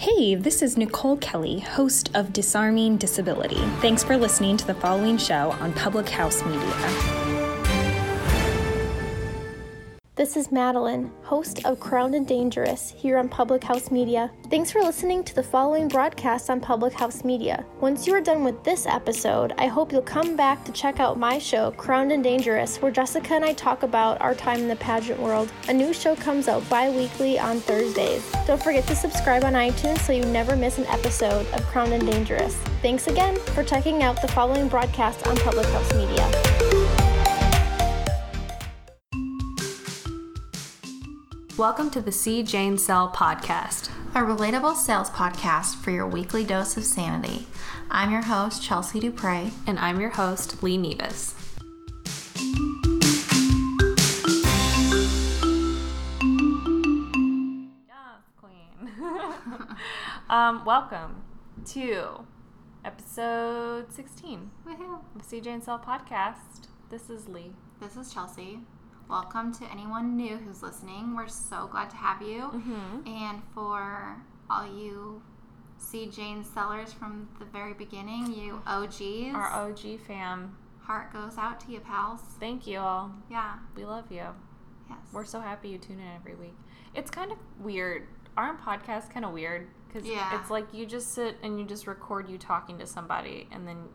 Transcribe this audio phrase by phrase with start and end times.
[0.00, 3.60] Hey, this is Nicole Kelly, host of Disarming Disability.
[3.80, 7.27] Thanks for listening to the following show on Public House Media.
[10.18, 14.32] This is Madeline, host of Crowned and Dangerous here on Public House Media.
[14.50, 17.64] Thanks for listening to the following broadcast on Public House Media.
[17.80, 21.20] Once you are done with this episode, I hope you'll come back to check out
[21.20, 24.74] my show, Crowned and Dangerous, where Jessica and I talk about our time in the
[24.74, 25.52] pageant world.
[25.68, 28.28] A new show comes out bi weekly on Thursdays.
[28.44, 32.04] Don't forget to subscribe on iTunes so you never miss an episode of Crowned and
[32.04, 32.56] Dangerous.
[32.82, 36.77] Thanks again for checking out the following broadcast on Public House Media.
[41.58, 43.90] Welcome to the See Jane Sell podcast.
[44.14, 47.48] a relatable sales podcast for your weekly dose of sanity.
[47.90, 49.50] I'm your host, Chelsea Dupre.
[49.66, 51.34] And I'm your host, Lee Nevis.
[57.88, 58.92] Yes, queen.
[60.30, 61.22] um, welcome
[61.72, 62.24] to
[62.84, 65.00] episode 16 Woohoo!
[65.16, 66.68] of See Jane Sell podcast.
[66.88, 67.50] This is Lee.
[67.80, 68.60] This is Chelsea.
[69.08, 71.16] Welcome to anyone new who's listening.
[71.16, 72.40] We're so glad to have you.
[72.42, 73.06] Mm-hmm.
[73.08, 74.16] And for
[74.50, 75.22] all you
[75.78, 80.56] see Jane sellers from the very beginning, you OGs, Our OG fam.
[80.82, 82.20] heart goes out to you, pals.
[82.38, 83.10] Thank you all.
[83.30, 83.54] Yeah.
[83.74, 84.26] We love you.
[84.90, 84.98] Yes.
[85.12, 86.56] We're so happy you tune in every week.
[86.94, 88.08] It's kind of weird.
[88.36, 90.38] Aren't podcasts kind of weird because Yeah.
[90.38, 93.88] it's like you just sit and you just record you talking to somebody, and then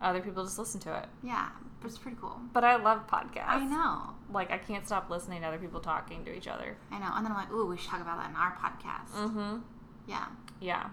[0.00, 1.06] other people just listen to it.
[1.22, 1.48] yeah,
[1.84, 2.38] it's pretty cool.
[2.52, 3.46] But I love podcasts.
[3.48, 4.14] I know.
[4.32, 6.76] Like I can't stop listening to other people talking to each other.
[6.90, 7.08] I know.
[7.14, 9.12] And then I'm like, ooh, we should talk about that in our podcast.
[9.16, 9.58] Mm-hmm.
[10.06, 10.26] Yeah.
[10.60, 10.88] Yeah,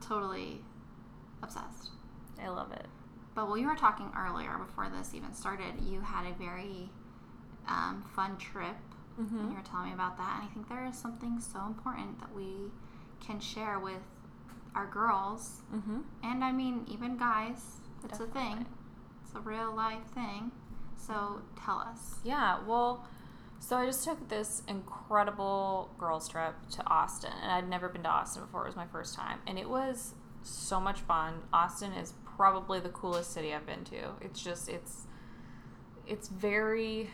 [0.00, 0.60] Totally
[1.42, 1.90] obsessed.
[2.42, 2.86] I love it.
[3.34, 6.90] But while you were talking earlier, before this even started, you had a very
[7.68, 8.76] um, fun trip,
[9.18, 10.38] and you were telling me about that.
[10.40, 12.46] And I think there is something so important that we
[13.24, 14.02] can share with
[14.74, 15.98] our girls, Mm-hmm.
[16.22, 17.76] and I mean even guys.
[18.04, 18.66] It's a thing.
[19.24, 20.52] It's a real life thing.
[20.96, 22.16] So tell us.
[22.24, 23.06] Yeah, well,
[23.58, 28.08] so I just took this incredible girls trip to Austin, and I'd never been to
[28.08, 28.64] Austin before.
[28.64, 31.42] It was my first time, and it was so much fun.
[31.52, 34.12] Austin is probably the coolest city I've been to.
[34.20, 35.06] It's just it's
[36.06, 37.10] it's very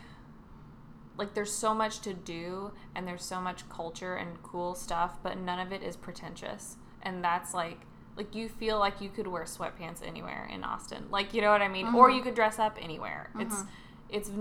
[1.17, 5.37] like there's so much to do and there's so much culture and cool stuff, but
[5.37, 6.77] none of it is pretentious.
[7.01, 7.81] And that's like
[8.17, 11.05] like you feel like you could wear sweatpants anywhere in Austin.
[11.11, 11.93] Like you know what I mean?
[11.93, 13.29] Or you could dress up anywhere.
[13.39, 13.63] It's
[14.09, 14.31] it's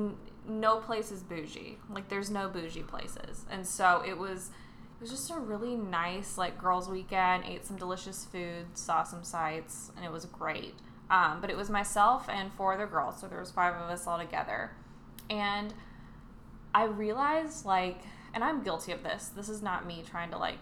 [0.49, 1.79] no place is bougie.
[1.91, 3.45] Like there's no bougie places.
[3.51, 4.51] And so it was
[4.99, 9.23] it was just a really nice like girls weekend, ate some delicious food, saw some
[9.23, 10.75] sights, and it was great.
[11.11, 14.07] Um, but it was myself and four other girls, so there was five of us
[14.07, 14.73] all together.
[15.29, 15.73] And
[16.75, 18.01] I realized like
[18.37, 19.29] and I'm guilty of this.
[19.35, 20.59] This is not me trying to like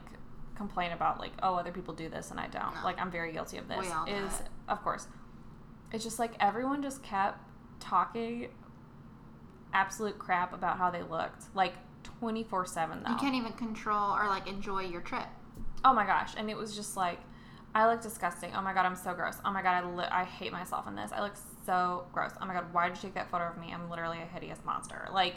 [0.57, 2.83] complain about like oh other people do this and I don't.
[2.85, 3.79] Like I'm very guilty of this.
[4.09, 4.49] Is it.
[4.69, 5.07] of course.
[5.93, 7.39] It's just like everyone just kept
[7.81, 8.49] talking
[9.73, 11.45] absolute crap about how they looked.
[11.55, 11.75] Like
[12.21, 13.11] 24/7 though.
[13.11, 15.27] You can't even control or like enjoy your trip.
[15.85, 16.33] Oh my gosh!
[16.37, 17.19] And it was just like,
[17.75, 18.53] I look disgusting.
[18.57, 19.37] Oh my god, I'm so gross.
[19.45, 21.13] Oh my god, I li- I hate myself in this.
[21.13, 21.35] I look
[21.67, 22.31] so gross.
[22.41, 23.73] Oh my god, why did you take that photo of me?
[23.73, 25.09] I'm literally a hideous monster.
[25.13, 25.37] Like,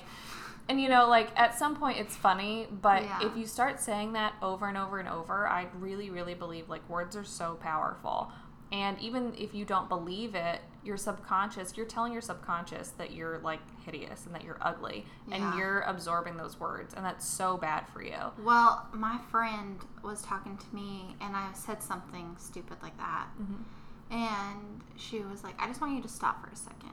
[0.69, 3.19] and you know, like at some point it's funny, but Yeah.
[3.27, 6.87] if you start saying that over and over and over, I really, really believe like
[6.89, 8.31] words are so powerful.
[8.69, 13.39] And even if you don't believe it, your subconscious, you're telling your subconscious that you're
[13.39, 15.35] like hideous and that you're ugly, Yeah.
[15.35, 18.17] and you're absorbing those words, and that's so bad for you.
[18.43, 23.27] Well, my friend was talking to me, and I said something stupid like that.
[23.41, 24.13] Mm-hmm.
[24.13, 26.91] And she was like, I just want you to stop for a second.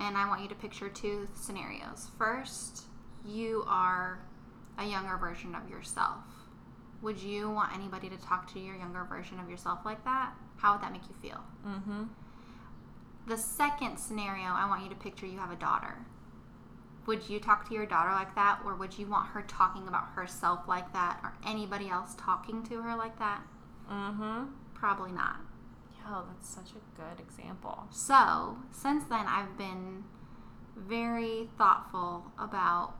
[0.00, 2.08] And I want you to picture two scenarios.
[2.18, 2.84] First,
[3.24, 4.18] you are
[4.78, 6.24] a younger version of yourself.
[7.02, 10.32] Would you want anybody to talk to your younger version of yourself like that?
[10.56, 11.40] How would that make you feel?
[11.66, 12.04] Mm-hmm.
[13.26, 15.98] The second scenario, I want you to picture you have a daughter.
[17.06, 20.10] Would you talk to your daughter like that, or would you want her talking about
[20.14, 23.42] herself like that, or anybody else talking to her like that?
[23.90, 24.44] Mm-hmm.
[24.74, 25.36] Probably not.
[26.06, 27.84] Yo, that's such a good example.
[27.90, 30.04] So, since then, I've been
[30.76, 32.94] very thoughtful about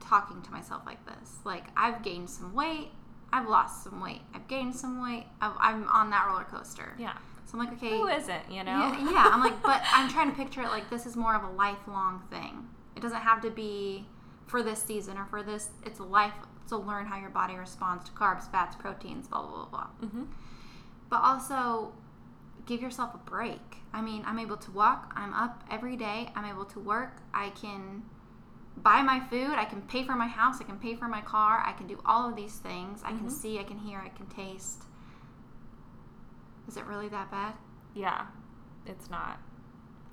[0.00, 1.38] talking to myself like this.
[1.44, 2.88] Like, I've gained some weight,
[3.32, 4.20] I've lost some weight.
[4.34, 5.24] I've gained some weight.
[5.40, 6.94] I've, I'm on that roller coaster.
[6.98, 7.14] Yeah.
[7.46, 7.96] So I'm like, okay.
[7.96, 8.78] Who isn't, you know?
[8.78, 9.30] Yeah, yeah.
[9.32, 12.22] I'm like, but I'm trying to picture it like this is more of a lifelong
[12.30, 12.68] thing.
[12.94, 14.06] It doesn't have to be
[14.46, 15.70] for this season or for this.
[15.84, 16.34] It's a life
[16.68, 20.08] to learn how your body responds to carbs, fats, proteins, blah blah blah blah.
[20.08, 20.22] Mm-hmm.
[21.12, 21.92] But also,
[22.64, 23.76] give yourself a break.
[23.92, 25.12] I mean, I'm able to walk.
[25.14, 26.30] I'm up every day.
[26.34, 27.18] I'm able to work.
[27.34, 28.04] I can
[28.78, 29.50] buy my food.
[29.50, 30.56] I can pay for my house.
[30.62, 31.62] I can pay for my car.
[31.66, 33.02] I can do all of these things.
[33.04, 33.28] I can mm-hmm.
[33.28, 33.58] see.
[33.58, 33.98] I can hear.
[33.98, 34.84] I can taste.
[36.66, 37.56] Is it really that bad?
[37.94, 38.28] Yeah,
[38.86, 39.38] it's not.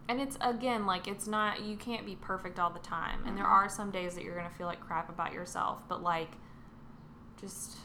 [0.10, 3.22] And it's again like it's not you can't be perfect all the time.
[3.26, 3.54] And there mm-hmm.
[3.54, 6.32] are some days that you're going to feel like crap about yourself, but like
[7.40, 7.78] just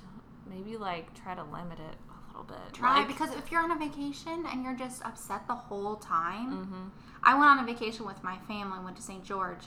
[0.50, 1.96] maybe like try to limit it
[2.38, 2.72] little bit.
[2.72, 6.52] Try Like, because if you're on a vacation and you're just upset the whole time.
[6.52, 6.88] Mm-hmm.
[7.22, 8.78] I went on a vacation with my family.
[8.84, 9.24] Went to St.
[9.24, 9.64] George,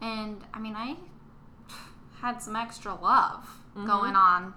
[0.00, 0.96] and I mean I
[2.20, 4.54] had some extra love going on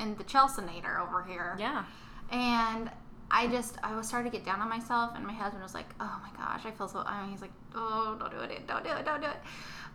[0.00, 1.56] in the Chelseanator over here.
[1.58, 1.60] Mm-hmm.
[1.60, 1.84] yeah.
[2.30, 2.90] And
[3.30, 5.88] I just I was starting to get down on myself, and my husband was like,
[6.00, 8.84] "Oh my gosh, I feel so." I mean, he's like, "Oh, don't do it, don't
[8.84, 9.36] do it, don't do it."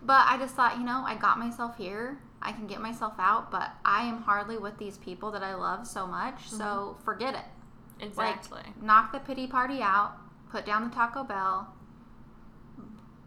[0.02, 2.18] But I just thought, you know, I got myself here.
[2.40, 5.86] I can get myself out, but I am hardly with these people that I love
[5.86, 6.48] so much.
[6.48, 7.04] So mm-hmm.
[7.04, 8.04] forget it.
[8.04, 8.60] Exactly.
[8.64, 10.12] Like, knock the pity party out.
[10.50, 11.68] Put down the Taco Bell.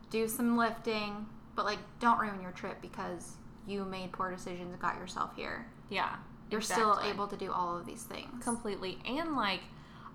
[0.10, 1.26] Do some lifting,
[1.56, 3.36] but like, don't ruin your trip because
[3.68, 5.68] you made poor decisions and got yourself here.
[5.90, 6.16] yeah.
[6.50, 8.44] You're still able to do all of these things.
[8.44, 9.62] completely and like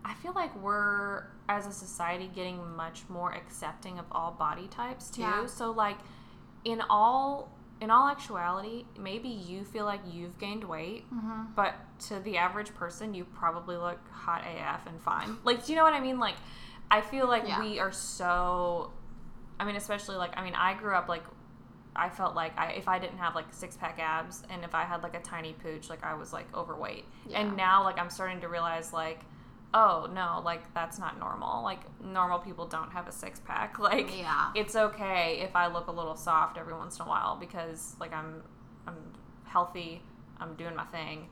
[0.04, 5.08] i feel like we're as a society getting much more accepting of all body types
[5.08, 5.46] too Yeah.
[5.46, 5.96] so like
[6.66, 11.52] in all in all actuality maybe you feel like you've gained weight Mm-hmm.
[11.54, 11.74] but
[12.08, 15.84] to the average person you probably look hot af and fine like do you know
[15.84, 16.36] what i mean like
[16.90, 17.60] i feel like Yeah.
[17.60, 18.92] we are so
[19.60, 21.24] i mean especially like i mean i grew up like
[21.98, 24.84] I felt like I, if I didn't have like six pack abs and if I
[24.84, 27.06] had like a tiny pooch, like I was like overweight.
[27.26, 27.40] Yeah.
[27.40, 29.20] And now like I'm starting to realize like,
[29.74, 31.62] oh no, like that's not normal.
[31.62, 33.78] Like normal people don't have a six pack.
[33.86, 34.50] Like Yeah.
[34.54, 38.12] it's okay if I look a little soft every once in a while because like
[38.12, 38.42] I'm
[38.86, 38.96] I'm
[39.44, 40.02] healthy,
[40.38, 41.28] I'm doing my thing,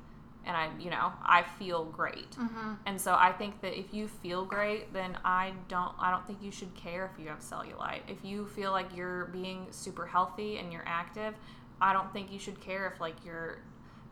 [0.47, 2.33] and I you know I feel great.
[2.33, 2.73] Mm-hmm.
[2.87, 6.43] And so I think that if you feel great, then I don't I don't think
[6.43, 8.03] you should care if you have cellulite.
[8.09, 11.35] If you feel like you're being super healthy and you're active,
[11.81, 13.59] I don't think you should care if like your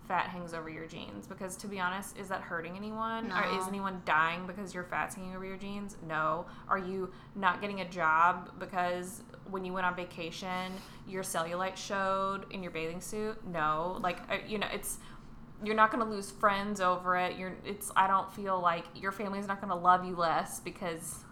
[0.08, 3.32] fat hangs over your jeans because to be honest, is that hurting anyone?
[3.32, 5.96] Or is anyone dying because your fat's hanging over your jeans?
[6.06, 6.46] No.
[6.68, 10.72] Are you not getting a job because when you went on vacation,
[11.06, 13.46] your cellulite showed in your bathing suit?
[13.46, 13.98] No.
[14.00, 14.98] Like uh, you know, it's
[15.64, 17.38] you're not going to lose friends over it.
[17.38, 21.24] You're it's I don't feel like your family's not going to love you less because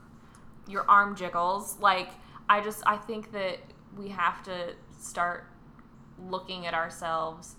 [0.68, 1.78] your arm jiggles.
[1.80, 2.10] Like
[2.48, 3.58] I just I think that
[3.96, 5.46] we have to start
[6.28, 7.56] looking at ourselves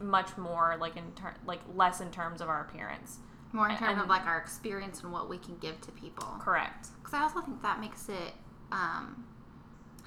[0.00, 3.18] much more like in ter- like less in terms of our appearance.
[3.52, 6.26] More in terms And- of like our experience and what we can give to people.
[6.40, 6.88] Correct.
[6.98, 8.34] Because I also think that makes it
[8.70, 9.24] um,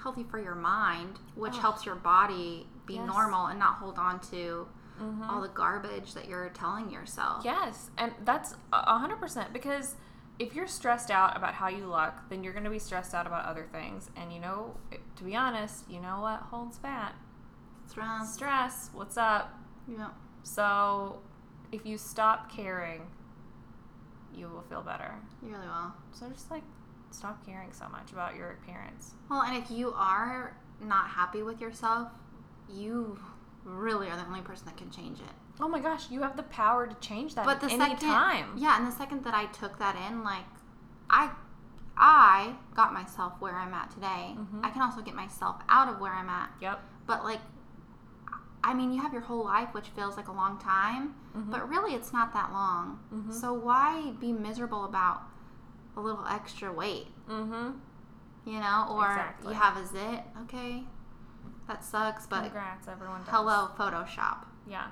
[0.04, 1.60] healthy for your mind, which Oh.
[1.62, 3.08] helps your body be Yes.
[3.08, 4.68] normal and not hold on to
[5.00, 5.24] Mm-hmm.
[5.28, 7.44] all the garbage that you're telling yourself.
[7.44, 9.96] Yes, and that's a hundred percent because
[10.38, 13.26] if you're stressed out about how you look, then you're going to be stressed out
[13.26, 14.12] about other things.
[14.16, 14.76] And you know,
[15.16, 17.16] to be honest, you know what holds fat?
[17.88, 18.34] Stress.
[18.36, 18.90] Stress.
[18.94, 19.58] What's up?
[19.92, 20.10] Yeah.
[20.44, 21.20] So,
[21.72, 23.02] if you stop caring,
[24.36, 25.14] you will feel better.
[25.44, 25.94] You really will.
[26.12, 26.64] So just like
[27.12, 29.14] stop caring so much about your appearance.
[29.30, 32.10] Well, and if you are not happy with yourself,
[32.70, 33.20] you
[33.64, 35.36] really are the only person that can change it.
[35.60, 38.54] Oh my gosh, you have the power to change that But the any second, time.
[38.58, 40.46] yeah, and the second that I took that in, like,
[41.10, 41.30] I,
[41.96, 44.34] I got myself where I'm at today.
[44.36, 44.62] Mm-hmm.
[44.66, 46.50] I can also get myself out of where I'm at.
[46.62, 46.80] Yep.
[47.06, 47.42] But like,
[48.64, 51.50] I mean, you have your whole life, which feels like a long time, Mm-hmm.
[51.50, 53.00] but really, it's not that long.
[53.32, 55.22] So why be miserable about
[55.96, 57.08] a little extra weight?
[57.30, 57.70] Mm-hmm.
[58.46, 59.54] You know, or Exactly.
[59.54, 60.24] you have a zit.
[60.44, 60.84] Okay,
[61.68, 63.22] that sucks, but Congrats, everyone.
[63.22, 63.30] Does.
[63.30, 64.46] hello, Photoshop.
[64.68, 64.88] Yeah.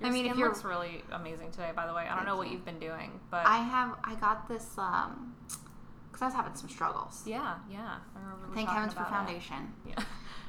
[0.00, 2.08] I Your mean, if skin you're- looks really amazing today, by the way.
[2.08, 2.54] I don't know what you.
[2.54, 5.36] you've been doing, but I have, I got this, um,
[6.10, 7.22] because I was having some struggles.
[7.24, 7.98] yeah, yeah.
[8.16, 9.14] I remember Thank heavens for about it.
[9.14, 9.72] foundation.
[9.86, 10.02] Yeah.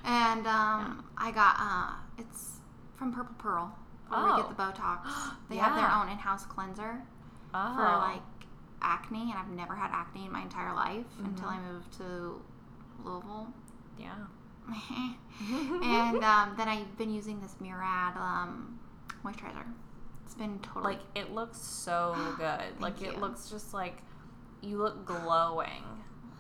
[0.04, 2.60] And um, I got uh, it's
[2.96, 3.78] from Purple Pearl.
[4.10, 4.38] Where we Oh.
[4.38, 5.00] get the Botox.
[5.50, 7.02] They have their own in-house cleanser
[7.54, 7.74] Oh.
[7.76, 8.22] for like
[8.82, 11.26] acne, and I've never had acne in my entire life Mm-hmm.
[11.26, 12.42] until I moved to
[13.04, 13.48] Louisville.
[13.98, 14.16] yeah.
[15.84, 18.80] and um, then I've been using this Murad um,
[19.24, 19.66] moisturizer.
[20.26, 22.80] It's been totally Like it looks so good.
[22.80, 23.98] like it looks just like
[24.62, 25.84] you look glowing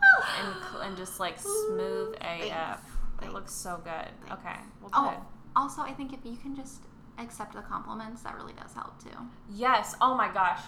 [0.39, 2.81] and and just like smooth AF.
[3.21, 4.31] It looks so good.
[4.31, 4.55] Okay.
[4.81, 5.19] Well, Oh, good.
[5.55, 6.81] also, I think if you can just
[7.17, 9.17] accept the compliments, that really does help too.
[9.49, 9.95] Yes.
[10.01, 10.59] Oh my gosh.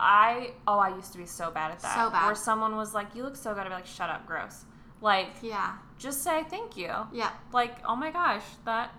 [0.00, 1.94] I oh I used to be so bad at that.
[1.94, 2.26] So bad.
[2.26, 4.64] Where someone was like, "You look so good," I'd be like, "Shut up, gross."
[5.00, 5.76] Like, Yeah.
[5.98, 6.90] just say thank you.
[7.12, 7.30] Yeah.
[7.52, 8.90] Like, oh my gosh, that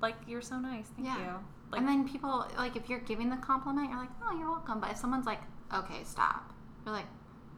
[0.00, 0.86] like you're so nice.
[0.94, 1.18] Thank Yeah.
[1.18, 1.38] you.
[1.70, 4.78] Like, and then people like if you're giving the compliment, you're like, "Oh, you're welcome."
[4.78, 5.40] But if someone's like,
[5.74, 6.52] "Okay, stop,"
[6.84, 7.06] you're like,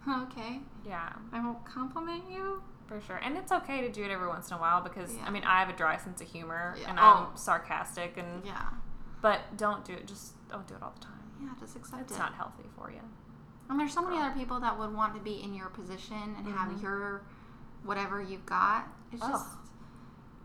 [0.08, 3.16] "Okay, yeah, I won't compliment you." For sure.
[3.16, 5.24] And it's okay to do it every once in a while because Yeah.
[5.26, 6.90] I mean I have a dry sense of humor Yeah.
[6.90, 7.28] and Oh.
[7.30, 8.68] I'm sarcastic and Yeah.
[9.20, 10.06] but don't do it.
[10.06, 11.12] Just don't do it all the time.
[11.40, 12.14] Yeah, just accept It's it.
[12.14, 13.00] It's not healthy for you.
[13.68, 16.46] And there's so many other people that would want to be in your position and
[16.46, 16.56] Mm-hmm.
[16.56, 17.22] have your
[17.82, 18.86] whatever you've got.
[19.12, 19.30] It's Ugh.
[19.32, 19.46] just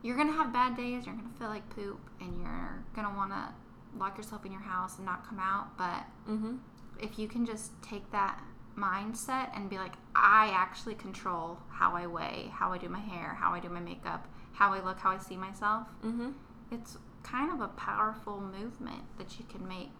[0.02, 1.06] you're gonna have bad days.
[1.06, 3.54] You're gonna feel like poop, and you're gonna want to
[3.98, 5.78] lock yourself in your house and not come out.
[5.78, 6.56] But Mm-hmm.
[7.00, 8.40] if you can just take that
[8.80, 13.38] mindset and be like, I actually control how I weigh, how I do my hair,
[13.40, 15.88] how I do my makeup, how I look, how I see myself.
[16.04, 16.30] Mm-hmm.
[16.72, 19.92] It's kind of a powerful movement that you can make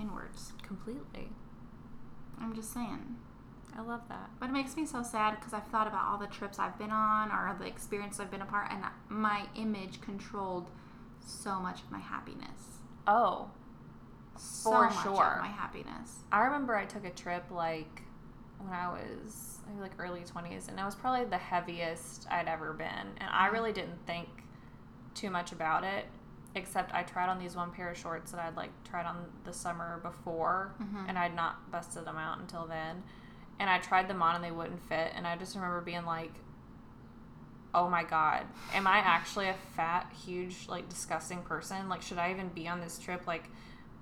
[0.00, 0.52] inwards.
[0.62, 1.30] Completely.
[2.40, 3.16] I'm just saying.
[3.76, 4.30] I love that.
[4.40, 6.90] But it makes me so sad because I've thought about all the trips I've been
[6.90, 10.70] on or the experiences I've been a part, and my image controlled
[11.24, 12.80] so much of my happiness.
[13.06, 13.50] Oh,
[14.38, 15.34] So For much sure.
[15.36, 16.20] of my happiness.
[16.30, 18.02] I remember I took a trip like
[18.58, 22.72] when I was maybe like early 20s, and I was probably the heaviest I'd ever
[22.72, 22.88] been.
[22.88, 23.54] And I mm-hmm.
[23.54, 24.28] really didn't think
[25.14, 26.06] too much about it,
[26.54, 29.52] except I tried on these one pair of shorts that I'd like tried on the
[29.52, 31.08] summer before, mm-hmm.
[31.08, 33.02] and I'd not busted them out until then.
[33.60, 35.12] And I tried them on, and they wouldn't fit.
[35.14, 36.32] And I just remember being like,
[37.74, 42.30] oh my god am i actually a fat huge like disgusting person like should i
[42.30, 43.50] even be on this trip like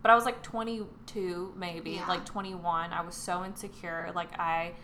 [0.06, 2.06] but i was like 22 maybe Yeah.
[2.06, 4.12] like 21 i was so insecure.
[4.14, 4.75] Like i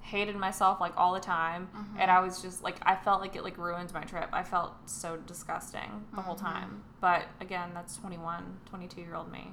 [0.00, 1.68] hated myself like all the time.
[1.76, 2.00] Mm-hmm.
[2.00, 4.30] And i was just like i felt like it like ruined my trip.
[4.32, 6.46] I felt so disgusting the whole mm-hmm.
[6.46, 6.82] time.
[6.98, 9.52] But again that's 21 22 year old me.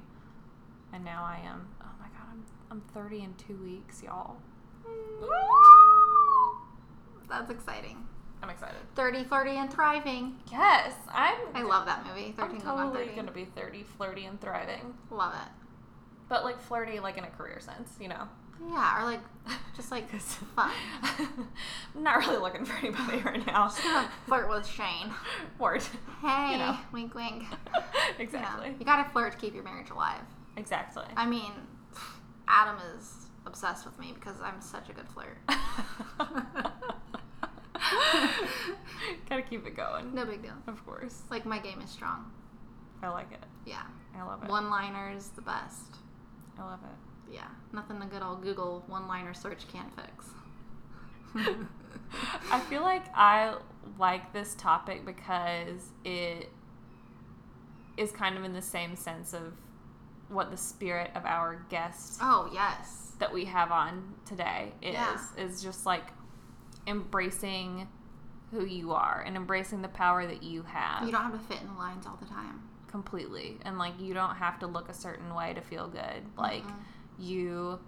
[0.94, 4.38] And now i am oh my god i'm, I'm 30 in two weeks y'all.
[7.28, 8.08] That's exciting.
[8.42, 10.36] I'm excited 30, flirty, and thriving.
[10.50, 12.32] yes i'm I love that movie.
[12.36, 13.16] 13 I'm totally 30.
[13.16, 14.94] gonna be 30, flirty, and thriving.
[15.10, 15.50] Love it.
[16.28, 18.28] But like flirty, like in a career sense, you know.
[18.70, 19.20] Yeah, or like,
[19.76, 20.10] just like
[20.56, 20.70] fun.
[21.02, 23.68] I'm not really looking for anybody right now.
[23.82, 25.12] Gonna flirt with Shane.
[25.58, 25.82] Word.
[26.20, 26.76] Hey, You know.
[26.92, 27.44] wink, wink.
[28.18, 28.68] exactly.
[28.68, 28.74] Yeah.
[28.78, 30.20] You gotta flirt to keep your marriage alive.
[30.56, 31.04] Exactly.
[31.16, 31.52] I mean,
[32.46, 35.38] Adam is obsessed with me because I'm such a good flirt.
[39.28, 40.14] Gotta keep it going.
[40.14, 40.54] No big deal.
[40.66, 41.22] Of course.
[41.30, 42.30] Like my game is strong.
[43.02, 43.44] I like it.
[43.66, 43.82] Yeah.
[44.16, 44.48] I love it.
[44.48, 45.96] One-liners the best.
[46.58, 47.34] I love it.
[47.34, 47.48] Yeah.
[47.72, 50.26] Nothing the good old Google one-liner search can't fix.
[52.50, 53.56] I feel like I
[53.98, 56.48] like this topic because it
[57.96, 59.52] is kind of in the same sense of
[60.28, 63.12] what the spirit of our guest Oh yes.
[63.18, 65.18] that we have on today is Yeah.
[65.36, 66.04] is just like
[66.86, 67.88] embracing
[68.50, 71.60] who you are and embracing the power that you have You don't have to fit
[71.60, 72.62] in the lines all the time.
[72.90, 76.64] completely and like you don't have to look a certain way to feel good like
[77.18, 77.78] you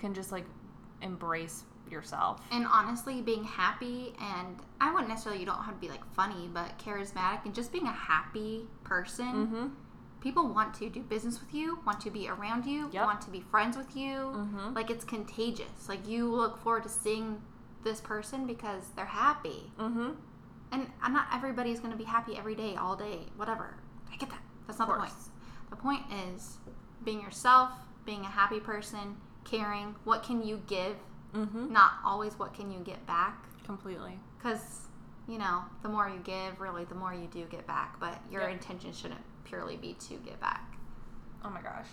[0.00, 0.44] can just like
[1.02, 5.88] embrace yourself And honestly, being happy and I wouldn't necessarily you don't have to be
[5.88, 9.26] like funny, but charismatic and just being a happy person.
[9.46, 9.66] mm-hmm.
[10.20, 13.04] People want to do business with you, want to be around you, Yep.
[13.04, 14.16] want to be friends with you.
[14.16, 14.74] Mhm.
[14.74, 15.86] Like it's contagious.
[15.88, 17.42] Like you look forward to seeing
[17.84, 19.70] this person because they're happy.
[19.78, 20.10] Mm-hmm.
[20.72, 23.76] And not everybody's going to be happy every day, all day, whatever.
[24.12, 24.42] I get that.
[24.66, 25.12] That's not the point.
[25.70, 26.02] The point
[26.34, 26.56] is
[27.04, 27.70] being yourself,
[28.04, 29.94] being a happy person, caring.
[30.04, 30.96] What can you give?
[31.34, 31.72] Mm-hmm.
[31.72, 33.44] Not always what can you get back.
[33.64, 34.88] completely Because,
[35.28, 37.98] you know, the more you give, really, the more you do get back.
[38.00, 38.52] But your Yep.
[38.52, 40.74] intention shouldn't purely be to get back.
[41.44, 41.86] oh my gosh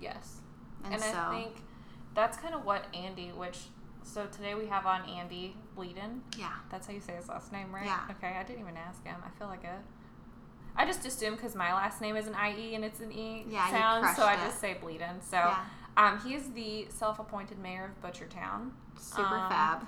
[0.00, 0.40] yes
[0.84, 1.56] And, and, so, i think
[2.14, 3.58] that's kind of what andy which
[4.06, 6.20] so today we have on andy Blieden.
[6.38, 6.52] yeah.
[6.70, 7.84] That's how you say his last name, right?
[7.84, 8.00] Yeah.
[8.12, 9.16] Okay, I didn't even ask him.
[9.24, 9.78] I feel like a.
[10.78, 13.70] I just assume because my last name is an IE and it's an E Yeah,
[13.70, 15.22] sound, so I just say Blieden.
[15.22, 15.64] So, Yeah.
[15.96, 18.70] um, he is the self-appointed mayor of Butchertown.
[18.98, 19.86] Super Um, fab.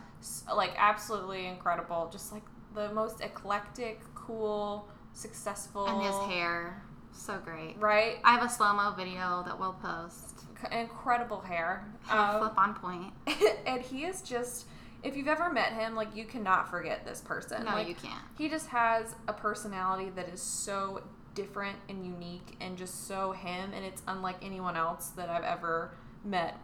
[0.54, 2.08] like absolutely incredible.
[2.10, 2.42] Just like
[2.75, 6.82] the most eclectic, cool, successful, And his hair,
[7.12, 7.76] so great.
[7.78, 8.18] right?
[8.25, 10.44] I have a slow mo video that we'll post.
[10.72, 11.84] Incredible hair.
[12.10, 13.12] Um, flip on point.
[13.66, 14.66] and he is just
[15.02, 18.22] if you've ever met him like you cannot forget this person No, Like, you can't.
[18.38, 21.02] he just has a personality that is so
[21.34, 25.94] different and unique and just so him and it's unlike anyone else that i've ever
[26.24, 26.58] met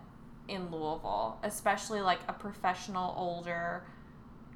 [0.49, 3.85] in louisville especially like a professional older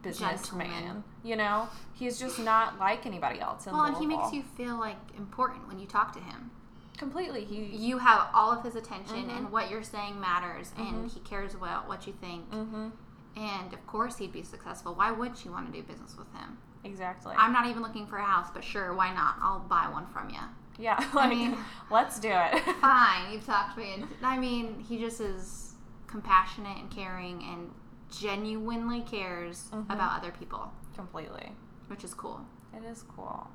[0.03, 1.05] businessman.
[1.23, 3.67] You know, he's just not like anybody else.
[3.67, 3.93] In Louisville.
[3.93, 6.51] Well, and he makes you feel like important when you talk to him.
[6.99, 7.45] Completely.
[7.45, 9.37] He You have all of his attention, Mm-hmm.
[9.37, 12.51] and what you're saying matters, and he cares about what you think.
[12.51, 12.89] Mm-hmm.
[13.37, 14.95] And of course, he'd be successful.
[14.95, 16.59] Why would you want to do business with him?
[16.85, 17.35] exactly.
[17.37, 19.35] I'm not even looking for a house, but sure, why not?
[19.43, 20.41] I'll buy one from you.
[20.79, 21.57] yeah, like mean-
[21.91, 22.63] let's do it.
[22.81, 24.09] Fine, you've talked me into.
[24.23, 25.75] I mean, he just is
[26.07, 27.71] compassionate and caring, and
[28.11, 29.91] genuinely cares Mm-hmm.
[29.91, 31.53] about other people, completely.
[31.89, 32.41] which is cool.
[32.75, 33.49] It is cool,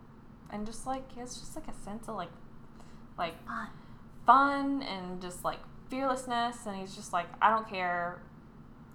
[0.49, 2.29] and just like he has just like a sense of like,
[3.17, 3.67] like Fun.
[4.25, 8.21] fun and just like fearlessness, and he's just like I don't care.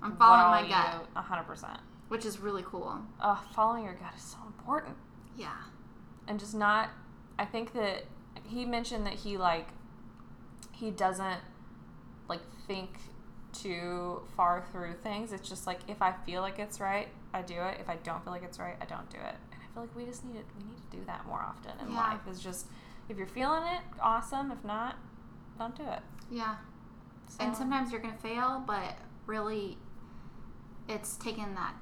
[0.02, 1.78] I'm following my gut, a hundred percent.
[2.08, 3.00] which is really cool.
[3.20, 4.96] Uh, following your gut is so important.
[5.36, 5.54] Yeah.
[6.26, 6.90] and just not
[7.38, 8.02] i think that
[8.44, 9.68] he mentioned that he like
[10.72, 11.38] he doesn't
[12.28, 12.90] like think
[13.52, 17.54] too far through things it's just like if i feel like it's right i do
[17.54, 19.82] it if i don't feel like it's right i don't do it and i feel
[19.84, 21.98] like we just need to we need to do that more often in Yeah.
[22.00, 22.66] life is just
[23.08, 24.96] if you're feeling it awesome if not
[25.58, 26.00] don't do it
[26.30, 26.56] Yeah.
[27.28, 28.96] so, And sometimes you're going to fail, but
[29.26, 29.76] really,
[30.88, 31.74] it's taking that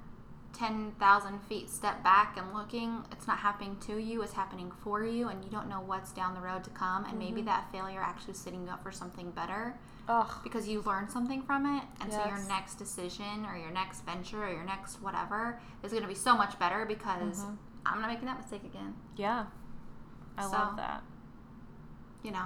[0.54, 3.04] 10,000 feet step back and looking.
[3.12, 6.34] It's not happening to you, it's happening for you, and you don't know what's down
[6.34, 7.04] the road to come.
[7.04, 7.46] And maybe Mm-hmm.
[7.46, 9.74] that failure actually is setting you up for something better
[10.08, 11.82] ugh, because you learned something from it.
[12.00, 16.02] And so your next decision or your next venture or your next whatever is going
[16.02, 17.54] to be so much better because Mm-hmm.
[17.84, 18.94] I'm not making that mistake again.
[19.16, 19.44] yeah
[20.38, 21.02] i So- love that
[22.22, 22.44] You know,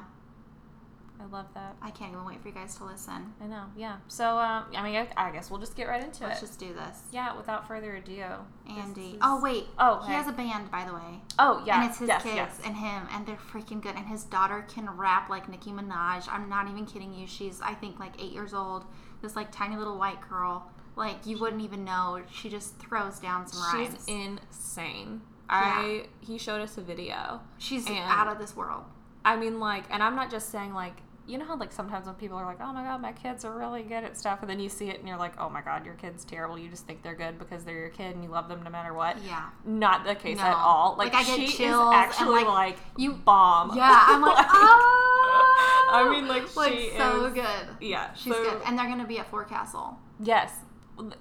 [1.21, 3.33] i love that I can't even wait for you guys to listen.
[3.43, 6.25] i know yeah so um, i mean I, I guess we'll just get right into
[6.25, 6.29] it.
[6.29, 6.99] Let's just do this.
[7.13, 8.23] yeah without further ado
[8.69, 9.11] Andy.
[9.13, 9.67] is- Oh, wait.
[9.79, 10.15] Oh, he hey.
[10.15, 11.21] has a band, by the way.
[11.39, 12.61] Oh yeah, and it's his yes, kids yes.
[12.65, 13.97] and him, and they're freaking good.
[13.97, 16.29] And his daughter can rap like Nicki Minaj.
[16.31, 17.27] I'm not even kidding you.
[17.27, 18.85] She's, I think, like eight years old.
[19.23, 20.71] This like tiny little white girl.
[20.97, 22.23] Like you wouldn't even know.
[22.33, 23.97] She just throws down some rhymes.
[24.07, 25.23] She's insane.
[25.49, 27.41] I he showed us a video.
[27.59, 28.85] She's out of this world.
[29.25, 30.95] I mean, like, and I'm not just saying like,
[31.27, 33.57] you know how like sometimes when people are like, oh my god, my kids are
[33.57, 35.85] really good at stuff, and then you see it and you're like, oh my god,
[35.85, 36.59] your kid's terrible.
[36.59, 38.93] You just think they're good because they're your kid and you love them no matter
[38.95, 39.17] what.
[39.25, 39.51] Yeah.
[39.65, 40.45] Not the case No.
[40.45, 40.97] at all.
[40.99, 43.77] Like, Like, I get she is actually like, like, you- bomb.
[43.77, 45.91] Yeah, I'm like, oh.
[45.93, 47.69] I mean, like, like she so is- good.
[47.81, 49.99] Yeah, She's so- good, and they're gonna be at Forecastle.
[50.21, 50.53] Yes.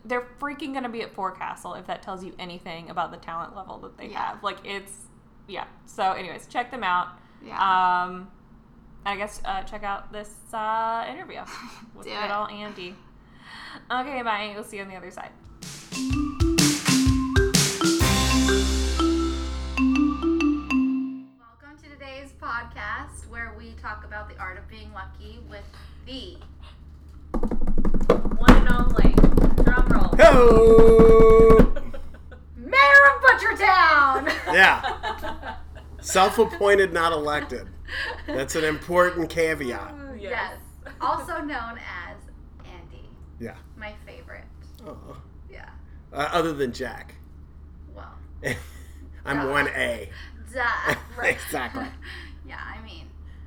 [0.03, 3.55] They're freaking going to be at Forecastle if that tells you anything about the talent
[3.55, 4.31] level that they Yeah.
[4.31, 4.43] have.
[4.43, 4.91] Like, it's,
[5.47, 5.63] yeah.
[5.85, 7.07] So, anyways, check them out.
[7.45, 7.53] Yeah.
[8.05, 8.29] Um,
[9.05, 11.41] I guess uh, check out this uh, interview
[11.95, 12.31] with Do good it.
[12.31, 12.95] old Andy.
[13.91, 14.51] Okay, bye.
[14.53, 15.31] We'll see you on the other side.
[20.39, 25.63] Welcome to today's podcast where we talk about the art of being lucky with
[26.05, 26.37] the
[28.37, 29.11] One and only.
[29.63, 30.13] Drum roll.
[30.17, 31.73] Hello.
[32.55, 34.25] Mayor of Butchertown.
[34.53, 35.55] Yeah.
[36.13, 37.67] Self-appointed, not elected.
[38.25, 39.93] That's an important caveat.
[40.19, 40.55] yes.
[40.99, 42.17] Also known as
[42.65, 43.55] Andy, Yeah.
[43.77, 44.43] my favorite.
[44.85, 45.17] Oh.
[45.51, 45.69] Yeah.
[46.11, 47.13] Uh, other than Jack,
[47.93, 48.11] Well,
[49.25, 50.09] I'm one A.
[50.51, 50.95] duh.
[51.17, 51.35] Right.
[51.35, 51.85] Exactly.
[52.47, 53.05] yeah, I mean,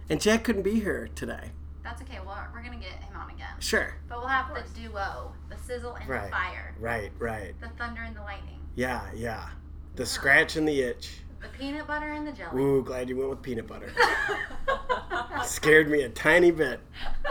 [0.09, 1.51] And Jack couldn't be here today.
[1.83, 2.21] that's okay.
[2.25, 3.55] Well, we're gonna get him on again.
[3.59, 3.95] Sure.
[4.09, 6.27] But we'll have the duo, the sizzle and Right.
[6.27, 7.11] the fire, Right.
[7.19, 7.61] Right.
[7.61, 9.03] the thunder and the lightning, Yeah.
[9.15, 9.49] Yeah.
[9.97, 11.22] The scratch and the itch.
[11.43, 12.63] The peanut butter and the jelly.
[12.63, 13.93] Ooh, glad you went with peanut butter.
[15.45, 16.81] Scared me a tiny bit.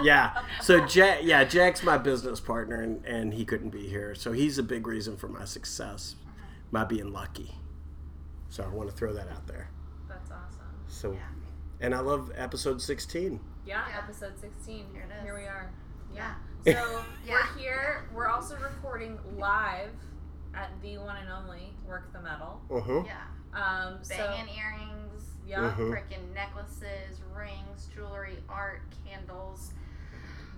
[0.02, 0.42] Yeah.
[0.62, 4.16] So Jack, yeah, Jack's my business partner, and, and he couldn't be here.
[4.16, 6.16] So he's a big reason for my success,
[6.72, 7.56] my being lucky.
[8.50, 9.70] So I want to throw that out there.
[10.10, 10.66] That's awesome.
[10.88, 11.20] So, yeah.
[11.80, 13.40] and I love episode 16.
[13.66, 13.98] Yeah, Yeah.
[14.00, 14.86] episode 16.
[14.92, 15.24] Here it is.
[15.24, 15.72] Here we are.
[16.14, 16.34] Yeah.
[16.64, 16.72] So
[17.26, 17.38] Yeah.
[17.56, 18.10] we're here.
[18.14, 19.90] We're also recording live
[20.54, 22.62] at the one and only Work the Metal.
[22.70, 23.04] Uh huh.
[23.06, 23.22] Yeah.
[23.54, 24.14] Um, so
[24.58, 25.92] earrings, yeah, Mhm.
[25.92, 29.72] freaking necklaces, rings, jewelry, art, candles,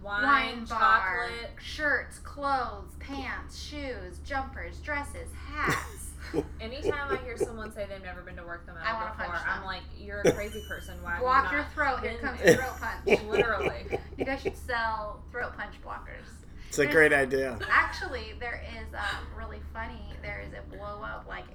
[0.02, 1.52] wine, wine bar, chocolate.
[1.62, 6.12] shirts, clothes, pants, shoes, jumpers, dresses, hats.
[6.62, 9.58] Anytime I hear someone say they've never been to Work the Metal I before, I'm
[9.60, 9.66] them.
[9.66, 10.96] like, you're a crazy person.
[11.04, 11.12] Why?
[11.12, 12.00] have you Block not your throat.
[12.02, 13.22] Here been comes there?" a throat punch.
[13.30, 14.00] Literally.
[14.18, 16.26] You guys should sell throat punch blockers.
[16.70, 17.60] It's a great idea.
[17.70, 20.02] Actually, there is um, really funny.
[20.24, 21.54] There is a blow up like t-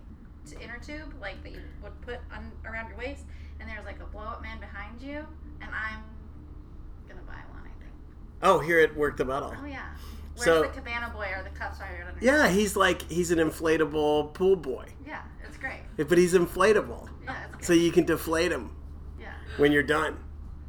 [0.53, 3.25] inner tube, like that you would put on, around your waist,
[3.61, 5.27] and there's like a blow up man behind you,
[5.61, 6.03] and I'm
[7.09, 7.63] gonna buy one.
[7.63, 7.93] I think.
[8.43, 9.55] Oh, here at Work the Metal.
[9.61, 9.89] Oh yeah.
[10.35, 11.51] Where's So- the cabana boy or the
[12.09, 12.25] under?
[12.25, 14.87] Yeah, he's like, he's an inflatable pool boy.
[15.05, 15.81] Yeah, it's great.
[15.97, 17.09] But he's inflatable.
[17.25, 17.65] Yeah, it's great.
[17.65, 18.71] So you can deflate him
[19.19, 20.17] yeah, when you're done.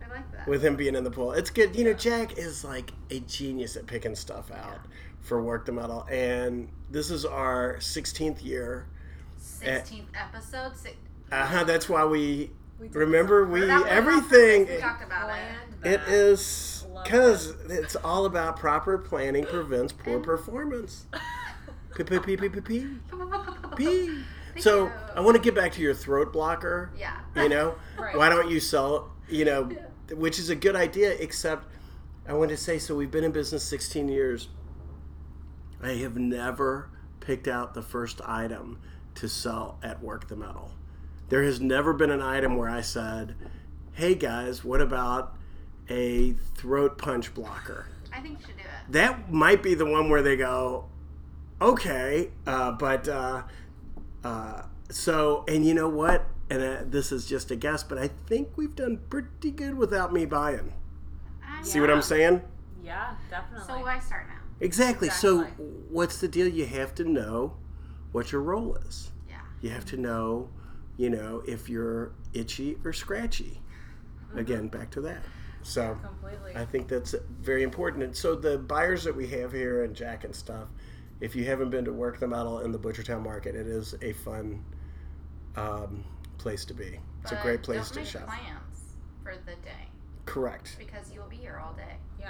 [0.04, 0.48] I like that.
[0.48, 1.34] with him being in the pool.
[1.34, 1.76] It's good.
[1.76, 4.80] You know, Jack is like a genius at picking stuff out
[5.22, 6.08] for Work the Metal.
[6.10, 8.88] And this is our 16th year.
[9.66, 10.76] 16th episode.
[10.76, 10.96] Si-
[11.32, 11.64] Uh huh.
[11.64, 14.68] That's why we, remember we everything.
[14.68, 15.30] We talked about
[15.84, 15.90] it.
[15.94, 21.06] It is because it's all about proper planning prevents poor performance.
[21.96, 22.88] P p p p p p
[23.76, 24.24] p.
[24.60, 24.92] So.
[25.16, 26.92] I want to get back to your throat blocker.
[26.98, 27.18] Yeah.
[27.36, 28.16] You know, Right.
[28.18, 29.12] why don't you sell?
[29.30, 29.70] You know,
[30.14, 31.12] which is a good idea.
[31.12, 31.66] Except
[32.28, 34.50] I want to say, so we've been in business 16 years.
[35.82, 36.90] I have never
[37.22, 38.80] picked out the first item
[39.20, 40.72] to sell at Work the Metal.
[41.28, 43.36] There has never been an item where I said,
[43.94, 45.36] "Hey guys, what about
[45.90, 48.92] a throat punch blocker?" I think you should do it.
[48.92, 50.86] That might be the one where they go,
[51.62, 53.44] "Okay," uh, but uh,
[54.24, 56.26] uh, so and you know what?
[56.50, 60.14] And uh, this is just a guess, but I think we've done pretty good without
[60.14, 60.74] me buying.
[61.46, 62.42] I See what I'm saying?
[62.82, 63.68] Yeah, definitely.
[63.68, 64.36] So why start now?
[64.62, 65.10] Exactly.
[65.10, 65.44] So,
[65.90, 66.48] what's the deal?
[66.48, 67.54] You have to know
[68.12, 69.12] what your role is.
[69.30, 69.38] Yeah.
[69.62, 70.50] You have to know,
[70.98, 73.62] you know, if you're itchy or scratchy.
[74.36, 75.24] Again, back to that.
[75.64, 76.56] So, Completely.
[76.56, 78.04] I think that's very important.
[78.04, 80.68] And so, the buyers that we have here and Jack and stuff,
[81.20, 84.14] if you haven't been to Work the Metal in the Butchertown Market, it is a
[84.14, 84.64] fun
[85.56, 86.04] um,
[86.38, 87.00] place to be.
[87.24, 88.26] It's a great place don't to make shop.
[88.28, 89.88] plans for the day
[90.26, 90.76] Correct.
[90.80, 91.96] because you'll be here all day.
[92.20, 92.30] yeah.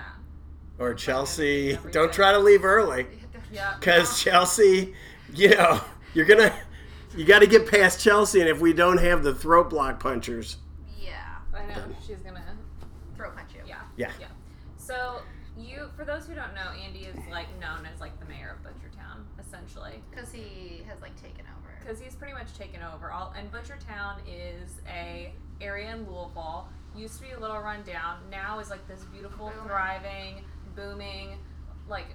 [0.80, 3.06] Or Chelsea, don't try to leave early.
[3.52, 3.76] Yeah.
[3.80, 4.94] Because Chelsea,
[5.34, 5.82] you know,
[6.14, 6.54] you're gonna,
[7.16, 10.58] you got to get past Chelsea, and if we don't have the throat block punchers,
[11.00, 11.12] Yeah.
[11.54, 11.84] I know.
[12.06, 12.44] She's gonna.
[13.16, 13.62] Throat punch you.
[13.68, 13.82] Yeah.
[13.98, 14.28] yeah, Yeah.
[14.78, 15.22] So
[15.58, 18.64] you, for those who don't know, Andy is like known as like the mayor of
[18.64, 21.76] Butchertown, essentially, Because he has like taken over.
[21.82, 23.34] because he's pretty much taken over all.
[23.38, 26.70] And Butchertown is a area in Louisville.
[26.96, 28.20] Used to be a little run down.
[28.32, 29.68] Now is like this beautiful, Booming.
[29.68, 30.36] thriving,
[30.76, 31.38] booming,
[31.90, 32.08] like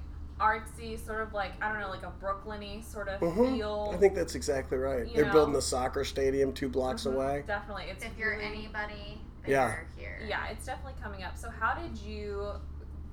[0.44, 3.57] artsy, sort of like I don't know, like a Brooklyny sort of Mhm.
[3.57, 3.90] feel.
[3.94, 5.07] I think that's exactly right.
[5.07, 5.33] You They're know.
[5.33, 7.44] building the soccer stadium two blocks Mhm, away.
[7.46, 9.76] Definitely, it's If you're really- anybody, Yeah.
[9.96, 10.20] here.
[10.26, 11.37] Yeah, it's definitely coming up.
[11.37, 12.48] So how did you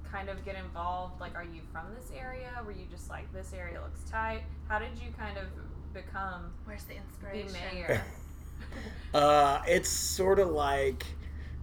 [0.10, 1.22] kind of get involved?
[1.22, 2.50] Like, are you from this area?
[2.66, 4.44] Were you just like this area looks tight?
[4.68, 5.46] How did you kind of
[5.94, 7.54] become Where's the the inspiration?
[7.54, 8.02] mayor?
[9.14, 11.04] Uh, it's sort of like,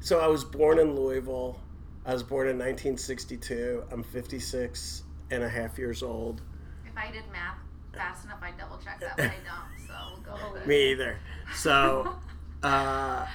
[0.01, 1.59] so I was born in Louisville.
[2.05, 3.85] I was born in 1962.
[3.91, 6.43] I'm 56 and a half years old.
[6.87, 7.59] If I did math
[7.95, 9.87] fast enough, I'd double check that, but I don't.
[9.87, 10.67] So we'll go with.
[10.67, 11.19] Me either.
[11.55, 12.17] So,
[12.63, 13.27] uh,